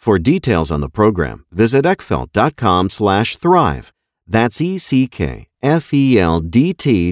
For 0.00 0.18
details 0.18 0.72
on 0.72 0.80
the 0.80 0.88
program, 0.88 1.44
visit 1.52 1.84
eckfeldt.com 1.84 2.88
slash 2.88 3.36
thrive. 3.36 3.92
That's 4.26 4.58
E-C-K-F-E-L-D-T 4.58 5.12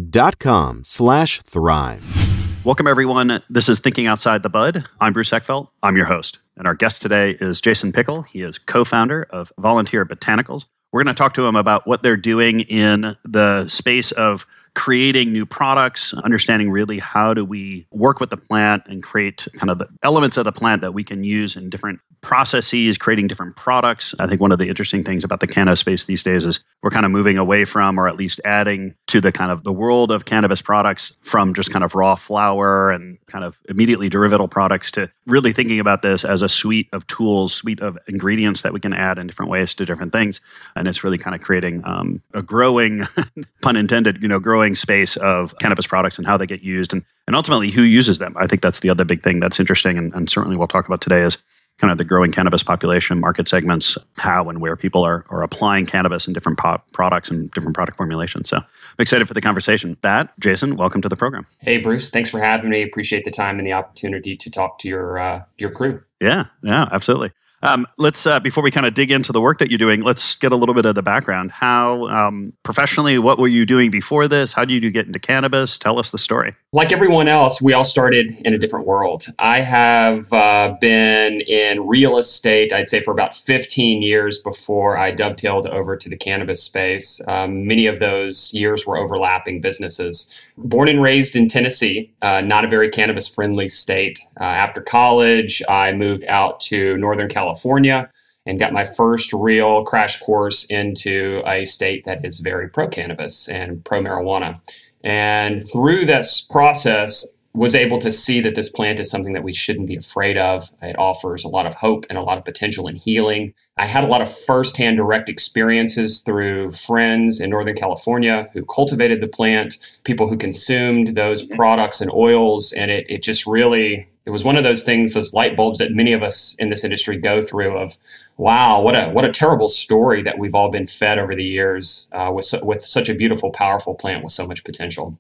dot 0.01 0.39
com 0.39 0.85
slash 0.85 1.43
thrive. 1.43 2.65
Welcome, 2.65 2.87
everyone. 2.87 3.43
This 3.51 3.69
is 3.69 3.79
Thinking 3.81 4.07
Outside 4.07 4.43
the 4.43 4.49
Bud. 4.49 4.87
I'm 5.03 5.13
Bruce 5.13 5.29
Eckfeldt. 5.33 5.69
I'm 5.83 5.99
your 5.99 6.07
host. 6.07 6.39
And 6.57 6.67
our 6.67 6.75
guest 6.75 7.03
today 7.03 7.37
is 7.39 7.61
Jason 7.61 7.93
Pickle. 7.93 8.23
He 8.23 8.41
is 8.41 8.57
co-founder 8.57 9.27
of 9.29 9.53
Volunteer 9.59 10.07
Botanicals. 10.07 10.65
We're 10.91 11.05
going 11.05 11.15
to 11.15 11.19
talk 11.19 11.35
to 11.35 11.47
him 11.47 11.57
about 11.57 11.87
what 11.87 12.03
they're 12.03 12.17
doing 12.17 12.61
in 12.61 13.15
the 13.23 13.69
space 13.69 14.13
of 14.13 14.47
creating 14.79 15.33
new 15.33 15.45
products, 15.45 16.15
understanding 16.15 16.71
really 16.71 17.01
how 17.01 17.35
do 17.35 17.45
we 17.45 17.85
work 17.91 18.21
with 18.21 18.31
the 18.31 18.37
plant 18.37 18.85
and 18.87 19.03
create 19.03 19.49
kind 19.55 19.71
of 19.71 19.79
the 19.79 19.89
elements 20.05 20.37
of 20.37 20.45
the 20.45 20.53
plant 20.53 20.83
that 20.83 20.95
we 20.95 21.03
can 21.03 21.25
use 21.25 21.57
in 21.57 21.69
different 21.69 21.99
processes, 22.21 22.97
creating 22.97 23.27
different 23.27 23.57
products. 23.57 24.15
I 24.19 24.27
think 24.27 24.41
one 24.41 24.53
of 24.53 24.59
the 24.59 24.69
interesting 24.69 25.03
things 25.05 25.25
about 25.25 25.41
the 25.41 25.47
cannabis 25.47 25.81
space 25.81 26.05
these 26.05 26.23
days 26.23 26.45
is 26.45 26.61
we're 26.83 26.91
kind 26.91 27.05
of 27.05 27.13
moving 27.13 27.39
away 27.39 27.65
from, 27.65 27.99
or 27.99 28.07
at 28.07 28.17
least 28.17 28.41
adding 28.45 28.95
to 29.09 29.21
the 29.21 29.33
kind 29.33 29.51
of 29.51 29.65
the 29.65 29.73
world 29.73 30.13
of 30.13 30.25
cannabis 30.25 30.63
products 30.63 31.17
from 31.23 31.55
just 31.55 31.73
kind 31.73 31.85
of 31.85 31.95
raw 31.95 32.15
flower 32.15 32.91
and 32.91 33.19
kind 33.27 33.45
of 33.45 33.59
immediately 33.69 34.09
derivative 34.09 34.51
products 34.51 34.93
to 34.93 35.11
really 35.27 35.53
thinking 35.53 35.81
about 35.81 36.03
this 36.03 36.25
as 36.25 36.43
a 36.43 36.49
suite 36.49 36.89
of 36.93 37.07
tools, 37.07 37.53
suite 37.53 37.81
of 37.81 37.99
ingredients 38.07 38.63
that 38.63 38.73
we 38.73 38.81
can 38.81 38.93
add 38.93 39.19
in 39.19 39.27
different 39.27 39.51
ways 39.51 39.75
to 39.75 39.85
different 39.85 40.13
things. 40.13 40.41
And 40.77 40.87
it's 40.87 41.03
really 41.03 41.19
kind 41.19 41.35
of 41.35 41.43
creating 41.43 41.83
um, 41.85 42.23
a 42.33 42.43
growing, 42.43 43.03
pun 43.63 43.77
intended, 43.77 44.23
you 44.23 44.29
know, 44.29 44.39
growing 44.39 44.68
space 44.75 45.17
of 45.17 45.57
cannabis 45.59 45.87
products 45.87 46.19
and 46.19 46.27
how 46.27 46.37
they 46.37 46.47
get 46.47 46.63
used 46.63 46.93
and, 46.93 47.05
and 47.27 47.37
ultimately 47.37 47.71
who 47.71 47.83
uses 47.83 48.19
them. 48.19 48.35
I 48.39 48.47
think 48.47 48.63
that's 48.63 48.81
the 48.81 48.91
other 48.91 49.05
big 49.05 49.23
thing 49.23 49.41
that's 49.41 49.61
interesting 49.61 49.99
and, 49.99 50.15
and 50.15 50.31
certainly 50.31 50.57
we'll 50.57 50.69
talk 50.69 50.87
about 50.87 51.01
today 51.01 51.23
is 51.23 51.39
kind 51.79 51.93
of 51.93 51.99
the 51.99 52.05
growing 52.05 52.33
cannabis 52.33 52.63
population, 52.63 53.21
market 53.21 53.49
segments, 53.49 53.97
how 54.17 54.49
and 54.49 54.61
where 54.61 54.77
people 54.77 55.05
are, 55.05 55.25
are 55.31 55.43
applying 55.43 55.87
cannabis 55.87 56.27
in 56.27 56.33
different 56.33 56.59
products 56.93 57.31
and 57.31 57.51
different 57.53 57.75
product 57.75 57.97
formulations. 57.97 58.51
So 58.51 58.59
I'm 58.59 58.65
excited 58.99 59.27
for 59.29 59.35
the 59.35 59.41
conversation. 59.41 59.97
That, 60.03 60.39
Jason, 60.41 60.77
welcome 60.77 61.01
to 61.03 61.09
the 61.09 61.17
program. 61.17 61.47
Hey, 61.61 61.79
Bruce, 61.79 62.11
thanks 62.11 62.31
for 62.31 62.41
having 62.41 62.71
me. 62.71 62.83
Appreciate 62.83 63.25
the 63.25 63.31
time 63.31 63.59
and 63.59 63.67
the 63.67 63.73
opportunity 63.73 64.37
to 64.37 64.51
talk 64.51 64.79
to 64.81 64.89
your 64.89 65.19
uh, 65.19 65.43
your 65.57 65.71
crew. 65.71 66.01
Yeah, 66.21 66.47
yeah, 66.63 66.89
absolutely. 66.91 67.31
Um, 67.63 67.87
let's 67.99 68.27
uh, 68.27 68.41
before 68.41 68.63
we 68.63 68.71
kind 68.71 68.87
of 68.87 68.95
dig 68.95 69.11
into 69.11 69.33
the 69.33 69.41
work 69.41 69.59
that 69.59 69.71
you're 69.71 69.79
doing, 69.79 70.03
let's 70.03 70.37
get 70.37 70.53
a 70.53 70.57
little 70.57 70.75
bit 70.75 70.87
of 70.87 70.95
the 70.95 71.03
background. 71.03 71.51
How 71.51 72.07
um, 72.07 72.53
professionally, 72.63 73.19
what 73.19 73.39
were 73.39 73.49
you 73.49 73.67
doing 73.67 73.91
before 73.91 74.29
this? 74.29 74.53
How 74.53 74.65
did 74.65 74.83
you 74.83 74.91
get 74.91 75.07
into 75.07 75.19
cannabis? 75.19 75.79
Tell 75.79 75.99
us 75.99 76.11
the 76.11 76.19
story. 76.19 76.55
Like 76.75 76.93
everyone 76.93 77.29
else, 77.29 77.63
we 77.63 77.73
all 77.73 77.83
started 77.85 78.43
in 78.45 78.53
a 78.53 78.59
different 78.59 78.87
world. 78.87 79.25
I 79.39 79.61
have 79.61 80.31
uh, 80.35 80.77
been 80.79 81.41
in 81.41 81.87
real 81.87 82.19
estate, 82.19 82.75
I'd 82.75 82.89
say, 82.89 83.01
for 83.01 83.11
about 83.11 83.35
15 83.35 84.03
years 84.03 84.39
before 84.39 84.99
I 84.99 85.11
dovetailed 85.11 85.67
over 85.67 85.97
to 85.97 86.11
the 86.11 86.17
cannabis 86.17 86.63
space. 86.63 87.23
Um, 87.27 87.67
many 87.67 87.87
of 87.87 88.01
those 88.01 88.53
years 88.53 88.87
were 88.87 88.99
overlapping 88.99 89.63
businesses. 89.63 90.31
Born 90.59 90.89
and 90.89 91.01
raised 91.01 91.35
in 91.35 91.49
Tennessee, 91.49 92.13
uh, 92.21 92.43
not 92.43 92.67
a 92.67 92.69
very 92.69 92.91
cannabis 92.91 93.27
friendly 93.27 93.69
state. 93.69 94.19
Uh, 94.39 94.45
after 94.45 94.83
college, 94.83 95.63
I 95.71 95.93
moved 95.93 96.25
out 96.25 96.61
to 96.61 96.99
Northern 96.99 97.29
California. 97.29 97.49
California 97.49 98.11
and 98.49 98.59
got 98.59 98.73
my 98.73 98.83
first 98.83 99.33
real 99.35 99.85
crash 99.85 100.19
course 100.21 100.65
into 100.65 101.43
a 101.47 101.67
state 101.67 102.05
that 102.05 102.25
is 102.25 102.41
very 102.41 102.67
pro 102.69 102.89
cannabis 102.89 103.47
and 103.47 103.85
pro 103.85 104.01
marijuana. 104.01 104.59
And 105.05 105.63
through 105.71 106.05
this 106.05 106.41
process, 106.41 107.33
was 107.59 107.75
able 107.75 107.99
to 107.99 108.13
see 108.13 108.41
that 108.41 108.55
this 108.55 108.69
plant 108.69 109.01
is 109.01 109.11
something 109.11 109.33
that 109.33 109.43
we 109.43 109.53
shouldn't 109.53 109.89
be 109.89 109.97
afraid 109.97 110.39
of. 110.39 110.71
It 110.81 110.99
offers 110.99 111.45
a 111.45 111.49
lot 111.49 111.67
of 111.67 111.75
hope 111.75 112.07
and 112.09 112.17
a 112.17 112.23
lot 112.23 112.39
of 112.39 112.45
potential 112.45 112.87
in 112.87 112.95
healing. 112.95 113.53
I 113.77 113.87
had 113.87 114.05
a 114.05 114.07
lot 114.07 114.23
of 114.23 114.33
firsthand 114.33 114.97
direct 114.97 115.29
experiences 115.29 116.21
through 116.21 116.71
friends 116.73 117.41
in 117.41 117.51
Northern 117.51 117.75
California 117.75 118.49
who 118.53 118.65
cultivated 118.65 119.21
the 119.21 119.29
plant, 119.29 119.77
people 120.05 120.29
who 120.29 120.37
consumed 120.37 121.09
those 121.09 121.43
mm-hmm. 121.43 121.57
products 121.57 122.01
and 122.01 122.13
oils, 122.13 122.73
and 122.73 122.91
it, 122.91 123.07
it 123.09 123.23
just 123.23 123.47
really 123.47 124.09
it 124.29 124.31
was 124.31 124.45
one 124.45 124.59
of 124.59 124.63
those 124.63 124.85
things, 124.85 125.15
those 125.15 125.33
light 125.33 125.57
bulbs 125.57 125.79
that 125.79 125.93
many 125.93 126.13
of 126.13 126.23
us 126.23 126.55
in 126.59 126.69
this 126.69 126.85
industry 126.85 127.17
go 127.17 127.41
through 127.41 127.79
of, 127.79 127.97
wow, 128.37 128.79
what 128.83 128.95
a 128.95 129.09
what 129.09 129.25
a 129.25 129.33
terrible 129.33 129.71
story 129.71 130.23
that 130.23 130.39
we've 130.39 130.55
all 130.55 130.71
been 130.71 130.87
fed 130.87 131.19
over 131.19 131.35
the 131.35 131.43
years 131.43 132.11
uh, 132.13 132.31
with 132.33 132.53
with 132.63 132.85
such 132.85 133.09
a 133.09 133.15
beautiful, 133.15 133.51
powerful 133.51 133.95
plant 133.95 134.23
with 134.23 134.33
so 134.35 134.47
much 134.47 134.65
potential. 134.65 135.19